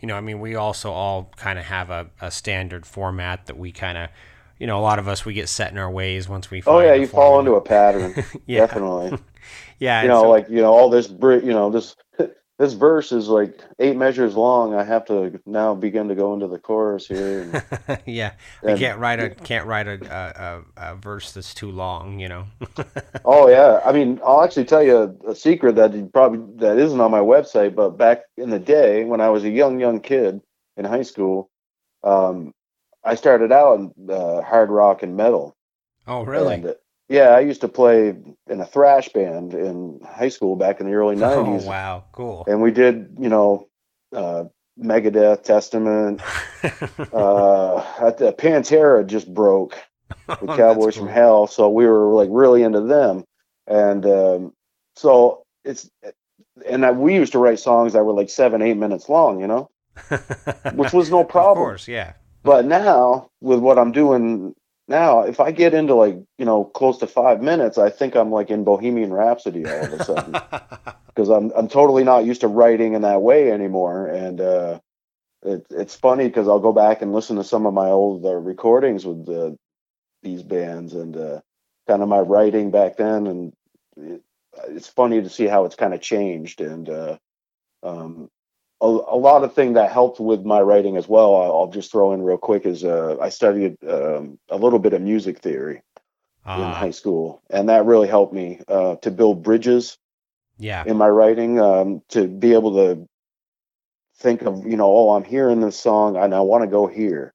[0.02, 3.58] you know, I mean, we also all kind of have a, a standard format that
[3.58, 4.10] we kind of.
[4.58, 6.64] You know, a lot of us we get set in our ways once we.
[6.66, 8.24] oh yeah, you fall into a pattern.
[8.46, 8.62] Yeah.
[8.62, 9.18] Definitely.
[9.78, 11.96] Yeah, you know, so- like you know, all this you know, this
[12.58, 14.74] this verse is like eight measures long.
[14.74, 17.42] I have to now begin to go into the chorus here.
[17.88, 22.20] And, yeah, And- can't write a can't write a, a, a, verse that's too long,
[22.20, 22.46] you know.
[23.26, 26.78] oh yeah, I mean, I'll actually tell you a, a secret that you probably that
[26.78, 30.00] isn't on my website, but back in the day when I was a young young
[30.00, 30.42] kid
[30.78, 31.50] in high school,
[32.04, 32.54] um,
[33.04, 35.56] I started out in uh, hard rock and metal.
[36.08, 36.56] oh, really?
[36.56, 36.74] And, uh,
[37.10, 38.16] yeah, I used to play
[38.50, 42.44] in a thrash band in high school back in the early oh, '90s, wow, cool.
[42.48, 43.68] and we did, you know,
[44.16, 44.46] uh,
[44.80, 46.22] Megadeth, Testament,
[46.64, 47.82] uh,
[48.38, 49.76] Pantera just broke
[50.28, 51.08] the Oh, Cowboys from.
[51.08, 53.24] Hell, so we were like really into them,
[53.68, 54.54] and um,
[54.96, 55.90] so it's
[56.66, 59.48] and I, we used to write songs that were like seven, eight minutes long, you
[59.48, 59.70] know,
[60.74, 61.58] which was no Of problem.
[61.66, 62.14] course, yeah.
[62.44, 64.54] But now with what I'm doing
[64.88, 68.32] now, if I get into like you know close to five minutes, I think I'm
[68.32, 70.36] like in Bohemian Rhapsody all of a sudden.
[71.16, 74.80] Because I'm I'm totally not used to writing in that way anymore, and uh,
[75.44, 78.34] it, it's funny because I'll go back and listen to some of my old uh,
[78.34, 79.52] recordings with uh,
[80.24, 81.40] these bands and uh,
[81.88, 83.54] kind of my writing back then, and
[83.96, 84.24] it,
[84.68, 86.60] it's funny to see how it's kind of changed.
[86.60, 86.90] And.
[86.90, 87.18] Uh,
[87.84, 88.30] um,
[88.82, 91.36] a, a lot of thing that helped with my writing as well.
[91.36, 94.94] I'll, I'll just throw in real quick is uh, I studied um, a little bit
[94.94, 95.82] of music theory in
[96.46, 99.98] Ah, high school, and that really helped me uh, to build bridges
[100.58, 100.84] yeah.
[100.86, 103.08] in my writing um, to be able to
[104.18, 107.34] think of you know oh I'm hearing this song and I want to go here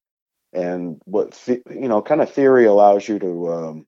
[0.53, 3.87] and what you know kind of theory allows you to um,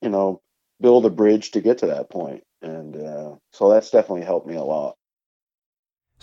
[0.00, 0.40] you know
[0.80, 4.54] build a bridge to get to that point and uh, so that's definitely helped me
[4.54, 4.96] a lot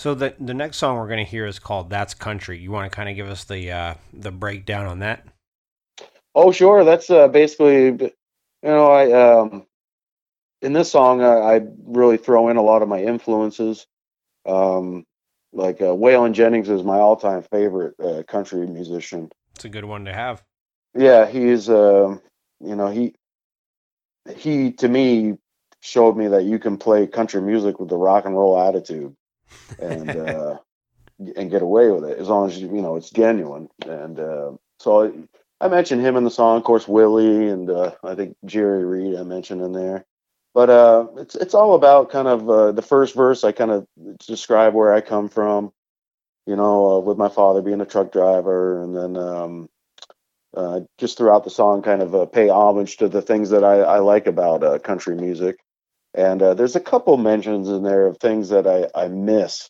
[0.02, 2.95] So the the next song we're gonna hear is called "That's Country." You want to
[2.95, 5.28] kind of give us the uh, the breakdown on that?
[6.34, 6.84] Oh, sure.
[6.84, 8.12] That's uh, basically, you
[8.64, 9.68] know, I um,
[10.64, 13.86] in this song I, I really throw in a lot of my influences.
[14.47, 15.06] Um,
[15.54, 19.30] like uh, Waylon Jennings is my all-time favorite uh, country musician.
[19.54, 20.41] It's a good one to have.
[20.97, 22.22] Yeah, he's um,
[22.60, 23.14] you know, he
[24.36, 25.38] he to me
[25.82, 29.16] showed me that you can play country music with the rock and roll attitude
[29.80, 30.58] and uh,
[31.36, 33.70] and get away with it as long as you you know it's genuine.
[33.86, 35.28] And uh, so
[35.60, 39.16] I mentioned him in the song, of course, Willie, and uh, I think Jerry Reed
[39.16, 40.06] I mentioned in there.
[40.54, 43.43] But uh, it's it's all about kind of uh, the first verse.
[43.43, 43.88] I kind of
[44.28, 45.72] describe where I come from,
[46.45, 49.70] you know, uh, with my father being a truck driver, and then um,
[50.56, 53.80] uh, just throughout the song, kind of uh, pay homage to the things that I,
[53.80, 55.60] I like about uh, country music.
[56.14, 59.70] And uh, there's a couple mentions in there of things that I, I miss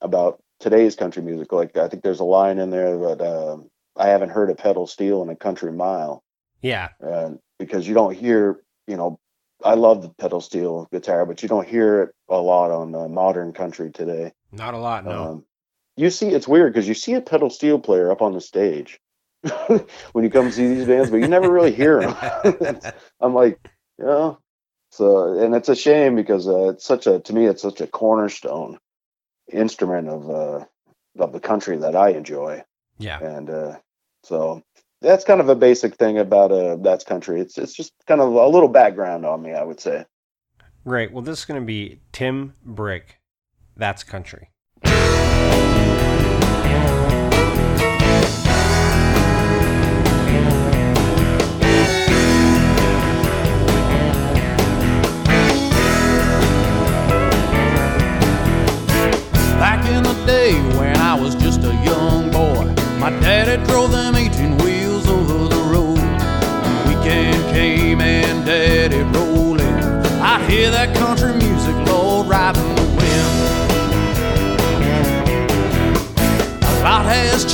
[0.00, 1.52] about today's country music.
[1.52, 4.86] Like I think there's a line in there that um I haven't heard a pedal
[4.86, 6.22] steel in a country mile,
[6.62, 6.88] Yeah.
[7.00, 9.18] and because you don't hear, you know,
[9.64, 13.08] I love the pedal steel guitar, but you don't hear it a lot on uh,
[13.08, 14.32] modern country today.
[14.52, 15.24] Not a lot, no.
[15.24, 15.44] Um,
[15.96, 18.98] you see, it's weird because you see a pedal steel player up on the stage
[20.12, 22.80] when you come see these bands, but you never really hear them.
[23.20, 23.60] I'm like,
[23.98, 24.34] yeah.
[24.94, 27.86] So, and it's a shame because uh, it's such a, to me, it's such a
[27.88, 28.78] cornerstone
[29.52, 30.64] instrument of uh,
[31.18, 32.62] of the country that I enjoy,
[32.98, 33.18] yeah.
[33.18, 33.78] and uh,
[34.22, 34.62] so
[35.02, 37.40] that's kind of a basic thing about uh, that's country.
[37.40, 40.04] It's it's just kind of a little background on me, I would say.
[40.86, 41.10] Great.
[41.10, 43.18] Well, this is going to be Tim Brick.
[43.76, 44.50] That's country.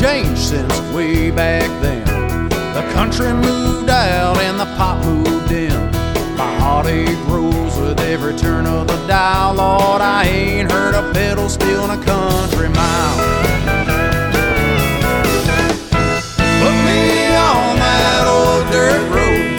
[0.00, 2.02] Changed since way back then.
[2.72, 5.76] The country moved out and the pop moved in.
[6.38, 9.56] My heartache grows with every turn of the dial.
[9.56, 13.18] Lord, I ain't heard a pedal steel in a country mile.
[16.62, 19.52] Put me on that old dirt road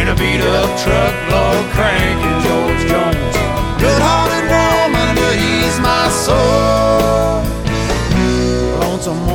[0.00, 3.36] in a beat up truck, Lord, cranking George Jones.
[3.76, 7.44] Good hearted woman to ease my soul.
[8.80, 9.26] Lonesome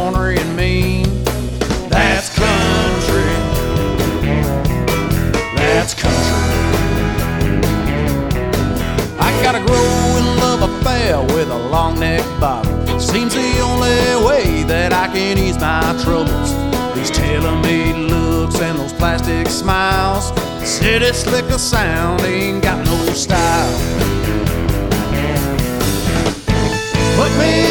[11.25, 12.99] with a long neck bottle.
[12.99, 16.51] Seems the only way that I can ease my troubles.
[16.95, 20.31] These tailor-made looks and those plastic smiles.
[20.67, 23.77] City slicker sound ain't got no style.
[27.15, 27.66] Put me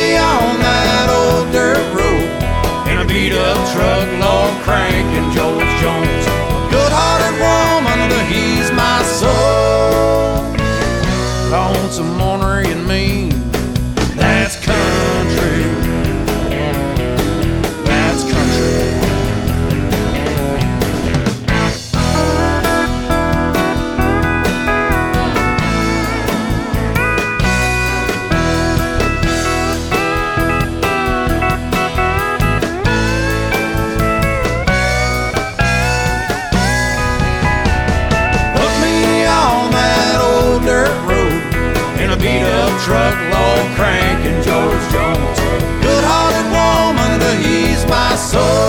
[48.37, 48.66] my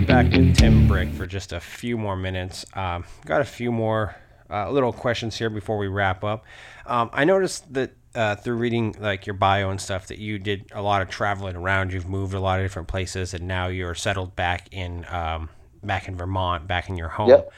[0.00, 2.64] we're back with Tim Brick for just a few more minutes.
[2.72, 4.16] Um, got a few more
[4.48, 6.46] uh, little questions here before we wrap up.
[6.86, 10.64] Um, I noticed that uh, through reading like your bio and stuff that you did
[10.72, 11.92] a lot of traveling around.
[11.92, 15.50] You've moved a lot of different places, and now you're settled back in um,
[15.82, 17.28] back in Vermont, back in your home.
[17.28, 17.52] Yep.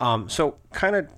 [0.00, 1.08] Um, so kind of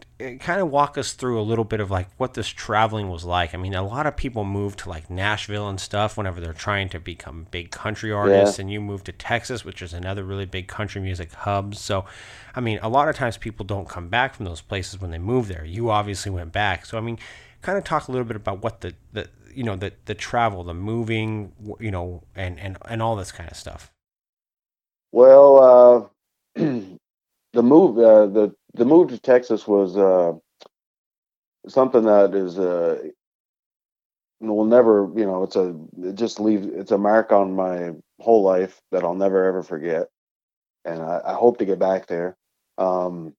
[0.40, 3.54] kind of walk us through a little bit of like what this traveling was like.
[3.54, 6.88] I mean, a lot of people move to like Nashville and stuff whenever they're trying
[6.90, 10.68] to become big country artists, and you move to Texas, which is another really big
[10.68, 11.74] country music hub.
[11.74, 12.04] So,
[12.54, 15.18] I mean, a lot of times people don't come back from those places when they
[15.18, 15.64] move there.
[15.64, 17.18] You obviously went back, so I mean,
[17.62, 20.64] kind of talk a little bit about what the the you know the the travel,
[20.64, 23.90] the moving, you know, and and and all this kind of stuff.
[25.12, 26.10] Well,
[26.56, 26.60] uh,
[27.52, 30.32] the move uh, the the move to Texas was uh,
[31.68, 33.02] something that is uh,
[34.40, 38.42] will never you know it's a it just leave it's a mark on my whole
[38.42, 40.08] life that I'll never ever forget,
[40.84, 42.36] and I, I hope to get back there.
[42.78, 43.34] Um,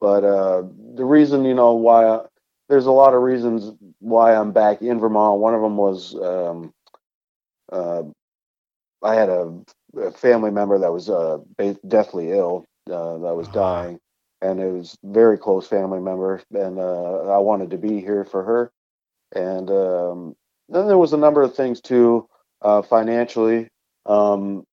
[0.00, 0.62] but uh,
[0.94, 2.20] the reason you know why I,
[2.68, 5.40] there's a lot of reasons why I'm back in Vermont.
[5.40, 6.72] One of them was um,
[7.72, 8.02] uh,
[9.02, 9.52] I had a,
[9.96, 11.38] a, family member that was uh,
[11.86, 13.98] deathly ill uh, that was dying,
[14.40, 18.44] and it was very close family member, and uh, I wanted to be here for
[18.44, 18.72] her.
[19.34, 20.36] And um,
[20.68, 22.28] then there was a number of things too,
[22.62, 23.68] uh, financially.
[24.06, 24.64] Um,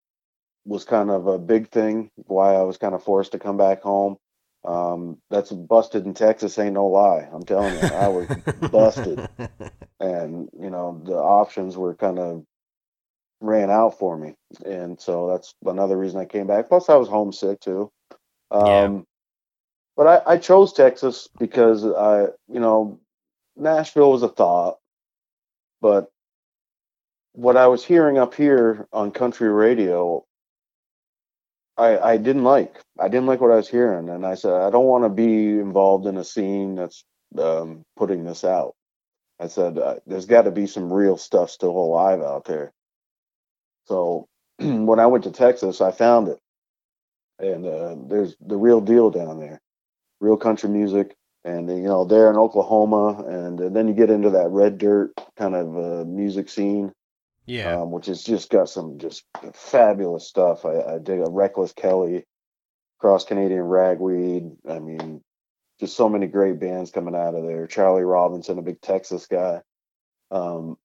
[0.66, 3.82] was kind of a big thing why I was kind of forced to come back
[3.82, 4.18] home.
[4.66, 7.30] Um, that's busted in Texas, ain't no lie.
[7.32, 8.28] I'm telling you, I was
[8.72, 9.22] busted,
[9.99, 12.43] and you know the options were kind of
[13.41, 14.34] ran out for me,
[14.66, 16.68] and so that's another reason I came back.
[16.68, 17.91] Plus, I was homesick too.
[18.51, 19.01] Um, yeah.
[19.97, 22.99] But I, I chose Texas because I, you know,
[23.55, 24.77] Nashville was a thought,
[25.81, 26.09] but
[27.33, 30.25] what I was hearing up here on country radio,
[31.77, 32.75] I I didn't like.
[32.99, 35.59] I didn't like what I was hearing, and I said I don't want to be
[35.59, 37.03] involved in a scene that's
[37.37, 38.75] um, putting this out.
[39.39, 42.71] I said uh, there's got to be some real stuff still alive out there.
[43.85, 44.27] So
[44.59, 46.39] when I went to Texas, I found it,
[47.39, 49.61] and uh, there's the real deal down there,
[50.19, 54.31] real country music, and you know there in Oklahoma, and, and then you get into
[54.31, 56.93] that red dirt kind of uh, music scene,
[57.45, 59.23] yeah, um, which has just got some just
[59.53, 60.65] fabulous stuff.
[60.65, 62.25] I, I dig a Reckless Kelly,
[62.99, 64.51] Cross Canadian Ragweed.
[64.69, 65.21] I mean,
[65.79, 67.67] just so many great bands coming out of there.
[67.67, 69.61] Charlie Robison, a big Texas guy.
[70.31, 70.77] Um,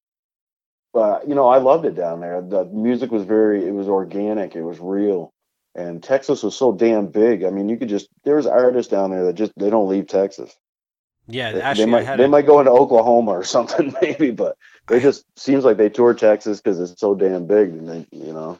[0.93, 2.43] but you know, I loved it down there.
[2.43, 5.33] The music was very, it was organic, it was real
[5.75, 7.45] and Texas was so damn big.
[7.45, 10.55] I mean, you could just there's artists down there that just they don't leave Texas.
[11.27, 12.29] Yeah, they, actually, they might they a...
[12.29, 14.57] might go into Oklahoma or something maybe, but
[14.91, 18.33] it just seems like they tour Texas because it's so damn big, and they you
[18.33, 18.59] know.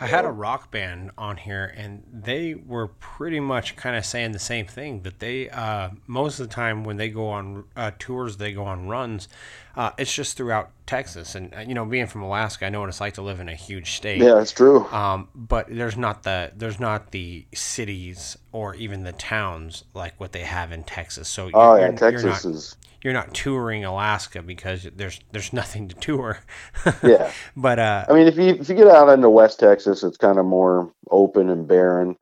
[0.00, 4.32] I had a rock band on here, and they were pretty much kind of saying
[4.32, 5.02] the same thing.
[5.02, 8.64] That they, uh, most of the time, when they go on uh, tours, they go
[8.64, 9.28] on runs.
[9.76, 12.88] Uh, it's just throughout Texas, and uh, you know, being from Alaska, I know what
[12.88, 14.20] it's like to live in a huge state.
[14.20, 14.86] Yeah, that's true.
[14.86, 20.32] Um, but there's not the there's not the cities or even the towns like what
[20.32, 21.28] they have in Texas.
[21.28, 25.94] So oh yeah, Texas not, is you're not touring Alaska because there's there's nothing to
[25.96, 26.40] tour.
[27.02, 30.16] yeah, but uh, I mean, if you if you get out into West Texas, it's
[30.16, 32.16] kind of more open and barren.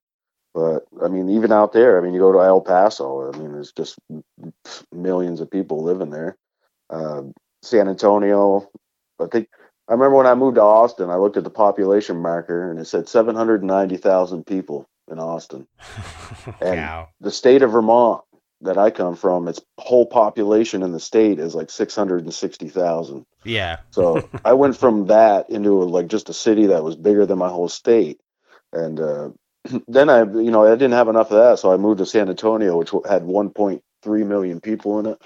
[0.55, 3.31] But I mean, even out there, I mean, you go to El Paso.
[3.33, 3.99] I mean, there's just
[4.93, 6.37] millions of people living there.
[6.89, 7.23] Uh,
[7.63, 8.71] San Antonio,
[9.21, 9.49] I think
[9.89, 12.87] I remember when I moved to Austin, I looked at the population marker and it
[12.87, 15.67] said 790,000 people in Austin.
[16.61, 17.09] and wow.
[17.21, 18.23] the state of Vermont
[18.63, 23.25] that I come from, its whole population in the state is like 660,000.
[23.45, 23.79] Yeah.
[23.91, 27.39] so I went from that into a, like just a city that was bigger than
[27.39, 28.21] my whole state.
[28.73, 29.31] And uh,
[29.89, 31.59] then I, you know, I didn't have enough of that.
[31.59, 35.23] So I moved to San Antonio, which had 1.3 million people in it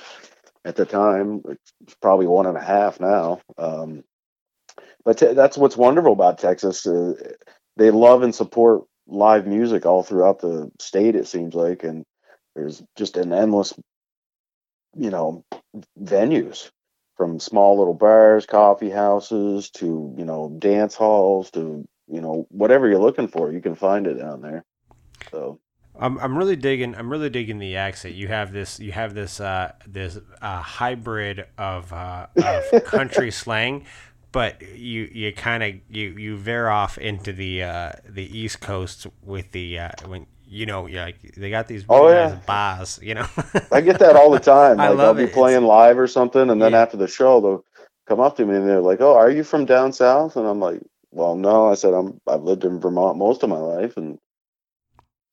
[0.64, 1.42] at the time.
[1.48, 3.40] It's probably one and a half now.
[3.56, 4.04] Um,
[5.04, 6.86] but te- that's what's wonderful about Texas.
[6.86, 7.14] Uh,
[7.76, 11.16] they love and support live music all throughout the state.
[11.16, 12.04] It seems like, and
[12.60, 13.72] there's just an endless,
[14.96, 15.44] you know,
[16.00, 16.70] venues
[17.16, 22.88] from small little bars, coffee houses to you know dance halls to you know whatever
[22.88, 24.64] you're looking for, you can find it down there.
[25.30, 25.58] So
[25.98, 28.14] I'm I'm really digging I'm really digging the accent.
[28.14, 33.86] You have this you have this uh, this uh, hybrid of uh, of country slang,
[34.32, 39.06] but you you kind of you you veer off into the uh, the East Coast
[39.22, 42.28] with the uh, when you know, yeah, like they got these really oh, yeah.
[42.34, 43.26] nice bars, you know.
[43.70, 44.78] I get that all the time.
[44.78, 45.26] Like, I love I'll it.
[45.28, 46.82] be playing it's, live or something, and then yeah.
[46.82, 47.64] after the show, they'll
[48.06, 50.58] come up to me and they're like, "Oh, are you from down south?" And I'm
[50.58, 50.80] like,
[51.12, 54.18] "Well, no." I said, "I'm I've lived in Vermont most of my life," and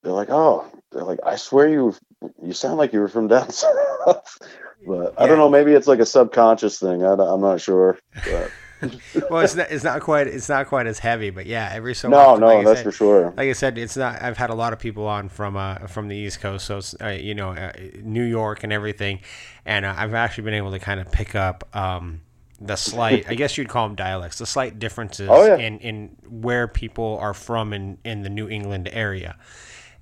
[0.04, 1.96] they're like, "Oh," they're like, "I swear you
[2.44, 4.38] you sound like you were from down south."
[4.86, 5.50] But I don't know.
[5.50, 7.04] Maybe it's like a subconscious thing.
[7.04, 7.98] I, am not sure.
[8.14, 8.52] But.
[9.30, 9.72] well, it's not.
[9.72, 10.28] It's not quite.
[10.28, 12.10] It's not quite as heavy, but yeah, every so.
[12.10, 13.34] No, often, no, like that's said, for sure.
[13.36, 14.22] Like I said, it's not.
[14.22, 16.96] I've had a lot of people on from uh from the East Coast, so it's
[17.02, 17.72] uh, you know uh,
[18.02, 19.22] New York and everything,
[19.66, 22.22] and uh, I've actually been able to kind of pick up um
[22.62, 23.26] the slight.
[23.28, 24.38] I guess you'd call them dialects.
[24.38, 25.58] The slight differences Oh, yeah.
[25.58, 29.38] in in where people are from in in the New England area,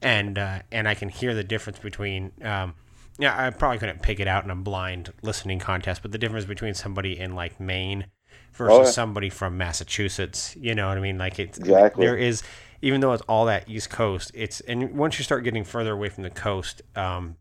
[0.02, 2.32] and uh, and I can hear the difference between.
[2.42, 2.74] Um,
[3.18, 6.44] yeah, I probably couldn't pick it out in a blind listening contest, but the difference
[6.44, 8.08] between somebody in like Maine
[8.54, 8.90] versus Oh, yeah.
[8.90, 11.18] somebody from Massachusetts, you know what I mean?
[11.18, 12.06] Like it's Exactly.
[12.06, 12.44] there is
[12.82, 16.10] even though it's all that East Coast, it's and once you start getting further away
[16.10, 17.38] from the coast, um,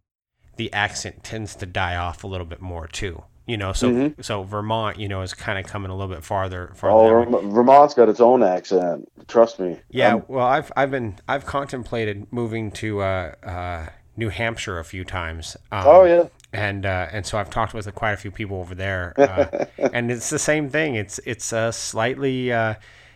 [0.57, 3.23] the accent tends to die off a little bit more too.
[3.47, 4.25] You know, so Mhm.
[4.25, 6.71] so Vermont, you know, is kind of coming a little bit farther.
[6.75, 7.25] farther Oh.
[7.27, 9.07] Verm- Vermont's got its own accent.
[9.29, 9.81] Trust me.
[9.91, 13.87] Yeah, Um, well, I've I've been I've contemplated moving to uh, uh,
[14.17, 15.59] New Hampshire a few times.
[15.71, 16.25] Um, oh yeah.
[16.55, 20.11] And uh, and so I've talked with quite a few people over there, uh, and
[20.11, 20.95] it's the same thing.
[20.95, 22.75] It's it's uh, slightly uh,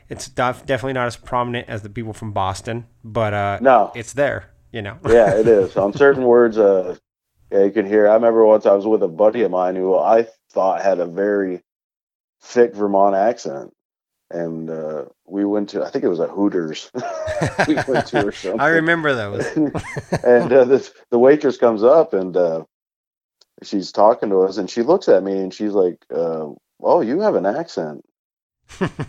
[0.08, 3.92] it's def- definitely not as prominent as the people from Boston, but uh, No.
[3.94, 4.50] it's there.
[4.72, 4.98] You know.
[5.08, 5.76] yeah, it is.
[5.78, 6.96] On certain words, uh,
[7.50, 8.06] yeah, you can hear.
[8.08, 11.06] I remember once I was with a buddy of mine who I thought had a
[11.06, 11.62] very
[12.42, 13.72] thick Vermont accent,
[14.30, 15.82] and uh, we went to.
[15.84, 16.90] I think it was a Hooters.
[17.66, 18.60] we went to or something.
[18.60, 19.46] I remember those.
[20.22, 22.64] and uh, this, the waitress comes up and uh,
[23.62, 26.48] she's talking to us, and she looks at me and she's like, uh,
[26.82, 28.04] "Oh, you have an accent."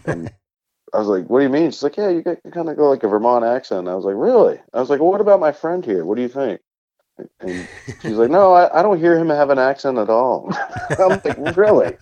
[0.05, 0.31] and
[0.93, 2.77] I was like, "What do you mean?" She's like, "Yeah, you, got, you kind of
[2.77, 5.39] go like a Vermont accent." I was like, "Really?" I was like, well, "What about
[5.39, 6.05] my friend here?
[6.05, 6.61] What do you think?"
[7.41, 7.67] And
[8.01, 10.51] she's like, "No, I, I don't hear him have an accent at all."
[10.99, 11.97] I'm like, "Really?"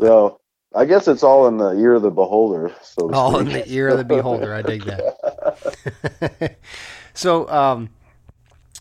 [0.00, 0.40] So
[0.74, 2.74] I guess it's all in the ear of the beholder.
[2.82, 4.52] So All in the ear of the beholder.
[4.52, 6.58] I dig that.
[7.14, 7.88] so, um,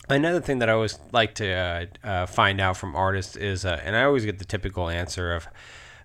[0.10, 3.80] another thing that I always like to uh, uh, find out from artists is, uh,
[3.84, 5.48] and I always get the typical answer of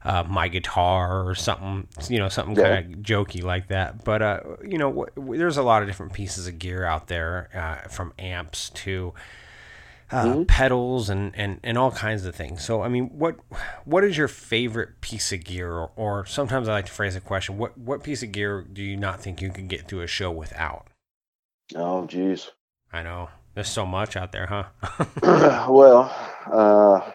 [0.05, 2.81] uh, my guitar or something, you know, something Yeah.
[2.83, 4.05] kind of jokey like that.
[4.05, 7.07] But uh, you know, w- w- there's a lot of different pieces of gear out
[7.07, 9.15] there, uh, from amps to
[10.11, 12.63] uh, pedals and, and, and all kinds of things.
[12.65, 13.37] So, I mean, what
[13.85, 15.73] what is your favorite piece of gear?
[15.73, 18.83] Or, or sometimes I like to phrase a question: What what piece of gear do
[18.83, 20.89] you not think you can get through a show without?
[21.77, 22.51] Oh, geez.
[22.93, 24.65] I know there's so much out there, huh?
[25.23, 26.15] well,
[26.51, 27.13] uh,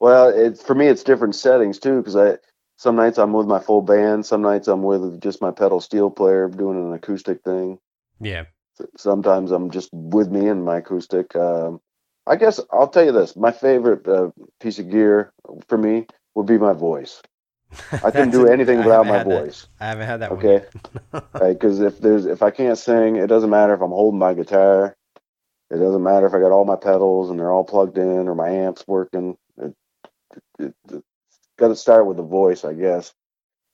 [0.00, 2.38] well, it for me it's different settings too because I
[2.76, 6.10] some nights I'm with my full band, some nights I'm with just my pedal steel
[6.10, 7.78] player doing an acoustic thing.
[8.20, 8.44] yeah,
[8.96, 11.34] Sometimes I'm just with me and my acoustic.
[11.34, 11.80] Um,
[12.26, 15.32] I guess I'll tell you this: my favorite uh, piece of gear
[15.68, 17.22] for me would be my voice.
[17.92, 19.44] I couldn't do a- anything without my had that.
[19.44, 19.66] voice.
[19.80, 20.32] I haven't had that.
[20.32, 20.64] Okay,
[21.40, 24.96] because if there's if I can't sing, it doesn't matter if I'm holding my guitar.
[25.70, 28.34] It doesn't matter if I got all my pedals and they're all plugged in or
[28.34, 29.36] my amps working.
[29.58, 29.74] It,
[30.60, 31.02] it, it,
[31.58, 33.12] got to start with the voice, I guess,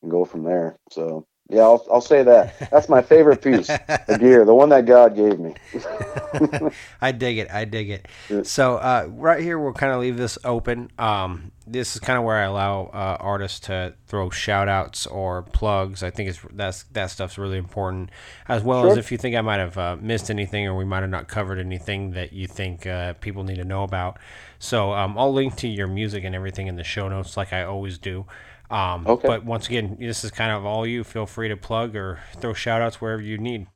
[0.02, 0.76] and go from there.
[0.90, 2.70] So yeah, I'll I'll say that.
[2.70, 3.80] That's my favorite piece of
[4.20, 5.54] gear, the one that God gave me.
[7.00, 7.50] I dig it.
[7.50, 8.46] I dig it.
[8.46, 10.90] So uh, right here, we'll kind of leave this open.
[10.98, 15.42] Um, this is kind of where I allow uh, artists to throw shout outs or
[15.42, 16.02] plugs.
[16.02, 18.10] I think it's that's that stuff's really important,
[18.48, 21.00] as well as if you think I might have uh, missed anything or we might
[21.00, 24.18] have not covered anything that you think uh, people need to know about.
[24.58, 27.64] So um, I'll link to your music and everything in the show notes, like I
[27.64, 28.26] always do.
[28.72, 29.28] Um, Okay.
[29.28, 31.04] But once again, this is kind of all you.
[31.04, 33.66] Feel free to plug or throw shout outs wherever you need.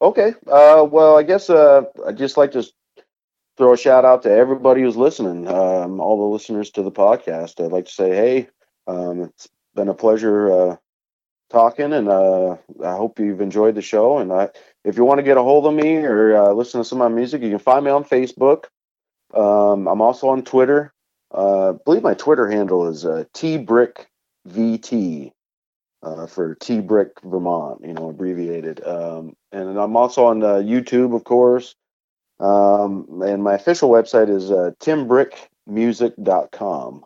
[0.00, 0.34] Okay.
[0.46, 2.64] Uh, well, I guess uh, I'd just like to
[3.56, 7.64] throw a shout out to everybody who's listening, um, all the listeners to the podcast.
[7.64, 8.48] I'd like to say, hey,
[8.86, 10.76] um, it's been a pleasure uh,
[11.50, 14.18] talking, and uh, I hope you've enjoyed the show.
[14.18, 14.48] And I,
[14.84, 17.10] if you want to get a hold of me or uh, listen to some of
[17.10, 18.64] my music, you can find me on Facebook.
[19.34, 20.92] Um, I'm also on Twitter.
[21.32, 25.32] Uh, I believe my Twitter handle is uh, tbrickvt
[26.02, 28.84] uh, for T Brick Vermont, you know, abbreviated.
[28.84, 31.74] Um, and I'm also on uh, YouTube, of course.
[32.40, 37.04] Um, and my official website is uh, timbrickmusic.com.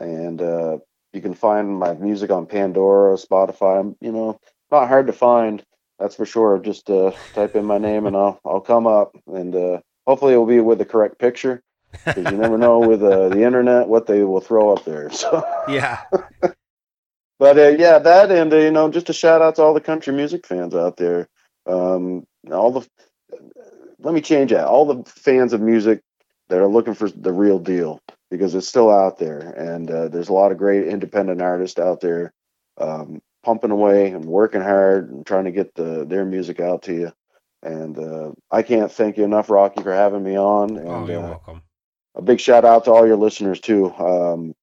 [0.00, 0.78] And uh,
[1.12, 3.92] you can find my music on Pandora, Spotify.
[4.00, 4.38] You know,
[4.70, 5.64] not hard to find,
[5.98, 6.60] that's for sure.
[6.60, 9.16] Just uh, type in my name and I'll, I'll come up.
[9.26, 11.60] And uh, hopefully it will be with the correct picture.
[12.04, 15.10] Because you never know with uh, the internet what they will throw up there.
[15.12, 15.44] So.
[15.68, 16.02] Yeah.
[17.38, 19.80] But uh, yeah, that and uh, you know, just a shout out to all the
[19.80, 21.28] country music fans out there.
[21.66, 22.88] Um, all the
[24.00, 24.66] let me change that.
[24.66, 26.00] All the fans of music
[26.48, 30.28] that are looking for the real deal because it's still out there, and uh, there's
[30.28, 32.32] a lot of great independent artists out there
[32.78, 36.92] um, pumping away and working hard and trying to get the, their music out to
[36.92, 37.12] you.
[37.62, 40.76] And uh, I can't thank you enough, Rocky, for having me on.
[40.76, 41.62] And Oh, you're uh, welcome.
[42.18, 43.92] A big shout out to all your listeners too.
[43.94, 44.54] Um,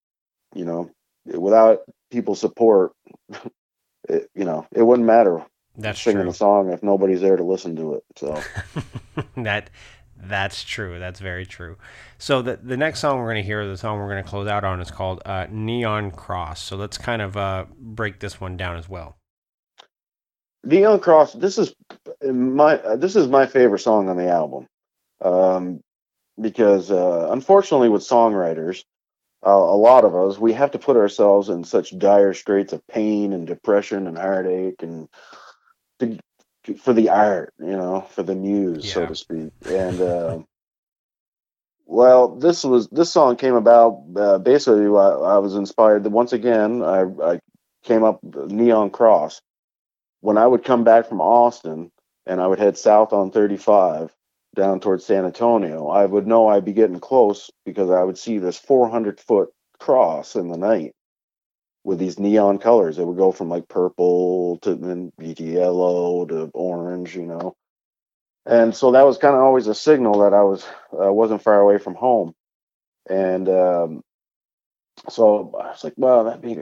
[0.54, 0.92] you know,
[1.26, 1.80] without
[2.12, 2.92] people's support,
[4.10, 5.44] it, you know, it wouldn't matter
[5.78, 6.32] That's singing true.
[6.32, 8.04] a song if nobody's there to listen to it.
[8.18, 8.42] So
[9.38, 9.70] that
[10.18, 11.00] that's true.
[11.00, 11.78] That's very true.
[12.18, 14.82] So the the next song we're gonna hear, the song we're gonna close out on,
[14.82, 18.90] is called uh, "Neon Cross." So let's kind of uh, break this one down as
[18.90, 19.18] well.
[20.64, 21.34] Neon Cross.
[21.34, 21.74] This is
[22.22, 24.68] my this is my favorite song on the album,
[25.22, 25.82] um,
[26.40, 28.84] because uh, unfortunately with songwriters,
[29.46, 32.86] uh, a lot of us we have to put ourselves in such dire straits of
[32.88, 35.08] pain and depression and heartache and
[36.00, 36.18] to,
[36.78, 39.52] for the art, you know, for the muse, so to speak.
[39.70, 40.40] And uh,
[41.86, 44.86] well, this was this song came about uh, basically.
[44.88, 46.06] I, I was inspired.
[46.08, 47.40] Once again, I, I
[47.84, 49.42] came up Neon Cross
[50.22, 51.92] when I would come back from Austin
[52.26, 54.12] and I would head south on 35
[54.56, 55.88] down towards San Antonio.
[55.88, 59.50] I would know I'd be getting close because I would see this 400 foot
[59.80, 60.94] cross in the night
[61.84, 62.98] with these neon colors.
[62.98, 67.56] It would go from like purple to then yellow to orange, you know.
[68.46, 71.60] And so that was kind of always a signal that I was uh, wasn't far
[71.60, 72.34] away from home.
[73.10, 74.02] And um,
[75.10, 76.60] so I was like, well, that'd be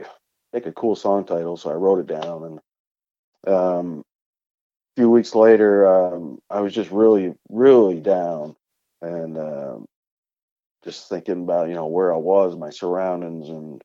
[0.51, 1.57] make a cool song title.
[1.57, 2.59] So I wrote it down
[3.45, 4.03] and um,
[4.95, 8.55] few weeks later, um, I was just really, really down
[9.01, 9.85] and um,
[10.83, 13.81] just thinking about, you know, where I was, my surroundings, and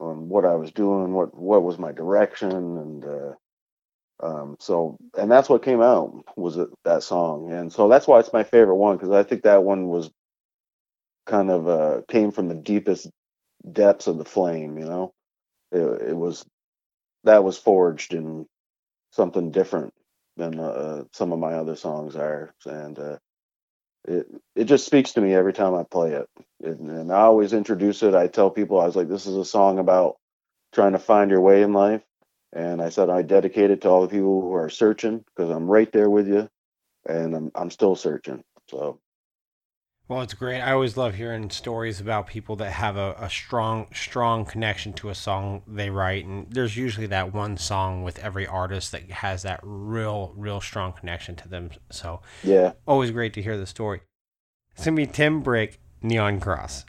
[0.00, 3.32] um, what I was doing, what what was my direction, and uh,
[4.22, 8.32] um, so, and that's what came out was that song, and so that's why it's
[8.32, 10.10] my favorite one because I think that one was
[11.26, 13.10] kind of uh, came from the deepest
[13.72, 15.12] depths of the flame, you know.
[15.72, 16.44] It, it was
[17.24, 18.46] that was forged in
[19.12, 19.92] something different
[20.38, 23.18] than uh, some of my other songs are, and uh,
[24.06, 24.26] it
[24.56, 26.28] it just speaks to me every time I play it.
[26.60, 26.78] it.
[26.78, 28.14] And I always introduce it.
[28.14, 30.16] I tell people I was like, this is a song about
[30.74, 32.02] trying to find your way in life,
[32.52, 35.66] and I said I dedicate it to all the people who are searching because I'm
[35.70, 36.48] right there with you,
[37.08, 38.44] and I'm I'm still searching.
[38.70, 39.00] So
[40.08, 40.62] Well, it's great.
[40.62, 45.10] I always love hearing stories about people that have a, a strong, strong connection to
[45.10, 46.24] a song they write.
[46.24, 50.94] And there's usually that one song with every artist that has that real, real strong
[50.94, 51.70] connection to them.
[51.90, 54.00] So yeah, always great to hear the story.
[54.74, 56.86] It's going to be Tim Brick, Neon Cross.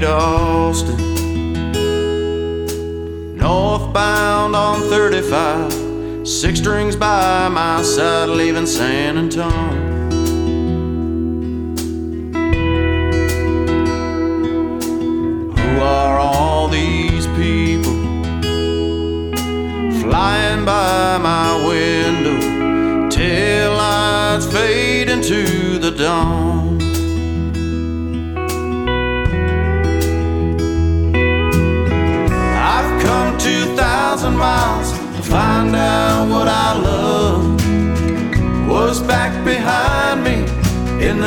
[0.00, 0.96] To Austin.
[3.36, 9.89] Northbound on 35, six strings by my side, leaving San Antonio.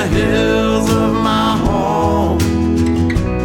[0.04, 2.38] The hills of my home.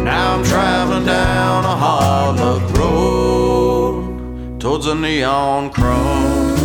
[0.03, 6.59] Now I'm traveling down a hard luck road towards a neon cross.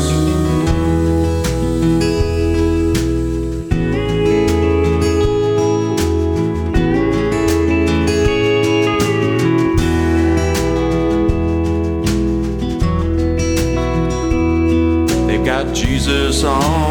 [15.72, 16.83] Jesus on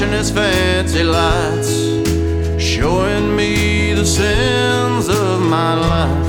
[0.00, 1.70] flashing his fancy lights,
[2.58, 6.26] showing me the sins of my life.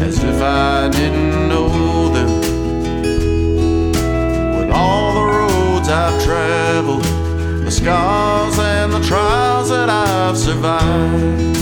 [0.00, 2.40] As if I didn't know them.
[4.58, 7.04] With all the roads I've traveled,
[7.64, 11.55] the scars and the trials that I've survived.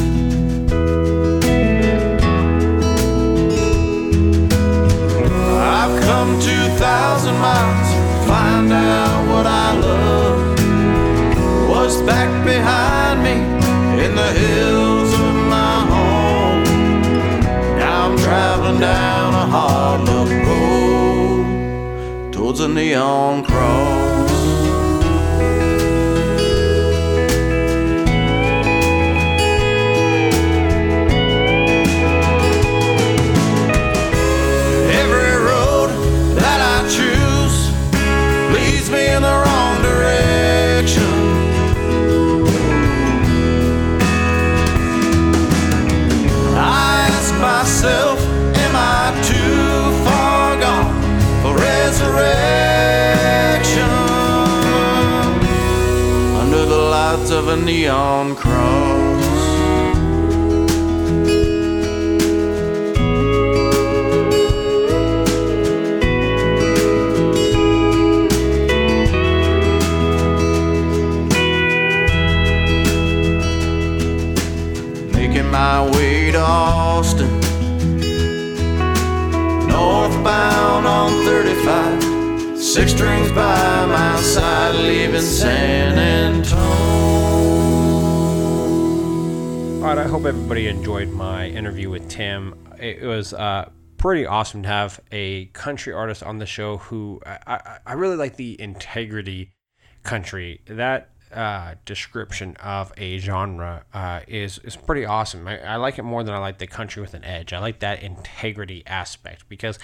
[94.44, 98.36] Awesome to have a country artist on the show who I, I, I really like
[98.36, 99.54] the integrity
[100.02, 100.60] country.
[100.66, 105.48] That uh, description of a genre uh, is is pretty awesome.
[105.48, 107.54] I, I like it more than I like the country with an edge.
[107.54, 109.78] I like that integrity aspect because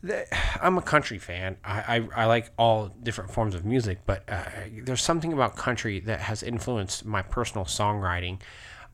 [0.00, 0.28] the,
[0.62, 1.56] I'm a country fan.
[1.64, 4.44] I, I, I like all different forms of music, but uh,
[4.84, 8.38] there's something about country that has influenced my personal songwriting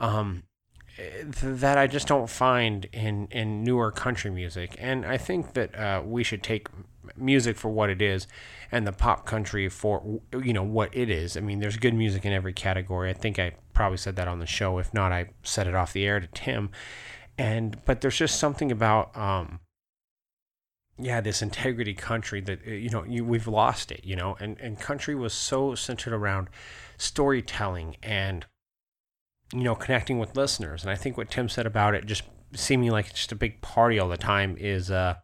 [0.01, 0.45] um,
[1.43, 4.77] that I just don't find in, in newer country music.
[4.79, 6.69] And I think that uh, we should take
[7.17, 8.27] music for what it is
[8.73, 11.37] and the pop country for you know what it is.
[11.37, 13.11] I mean, there's good music in every category.
[13.11, 14.79] I think I probably said that on the show.
[14.79, 16.71] If not, I said it off the air to Tim.
[17.37, 19.61] And but there's just something about um,
[20.99, 24.05] yeah, this integrity country that uh, you know you, we've lost it.
[24.05, 26.49] You know, and and country was so centered around
[26.97, 28.47] storytelling and
[29.55, 30.83] you know connecting with listeners.
[30.83, 33.61] And I think what Tim said about it just seeming like it's just a big
[33.61, 35.15] party all the time is uh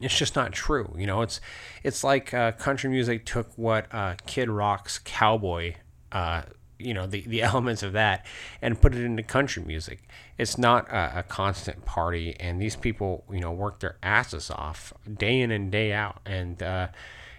[0.00, 0.94] it's just not true.
[0.96, 1.40] You know, it's
[1.82, 5.74] it's like uh, country music took what uh, Kid Rock's cowboy,
[6.10, 6.42] uh,
[6.78, 8.24] you know, the, the elements of that,
[8.62, 10.08] and put it into country music.
[10.38, 14.92] It's not a, a, constant party, and these people, you know, work their asses off
[15.12, 16.88] day in and day out, and uh,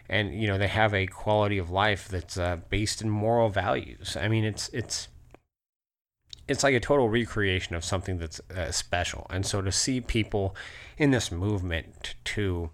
[0.07, 4.15] and you know they have a quality of life that's uh, based in moral values.
[4.15, 5.07] I mean, it's it's
[6.47, 9.27] it's like a total recreation of something that's uh, special.
[9.29, 10.55] And so to see people
[10.97, 12.71] in this movement to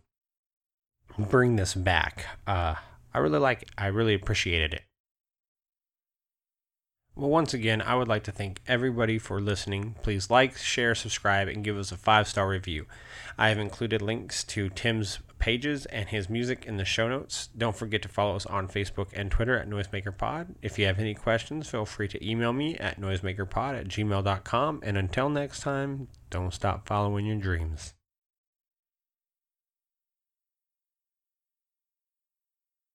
[1.17, 2.75] bring this back, uh,
[3.13, 3.67] I really like.
[3.77, 4.83] I really appreciated it.
[7.15, 9.95] Well, once again, I would like to thank everybody for listening.
[10.01, 12.85] Please like, share, subscribe, and give us a five star review.
[13.37, 17.49] I have included links to Tim's pages and his music in the show notes.
[17.57, 20.55] Don't forget to follow us on Facebook and Twitter at NoisemakerPod.
[20.61, 24.81] If you have any questions, feel free to email me at noisemakerpod at gmail.com.
[24.83, 27.93] And until next time, don't stop following your dreams.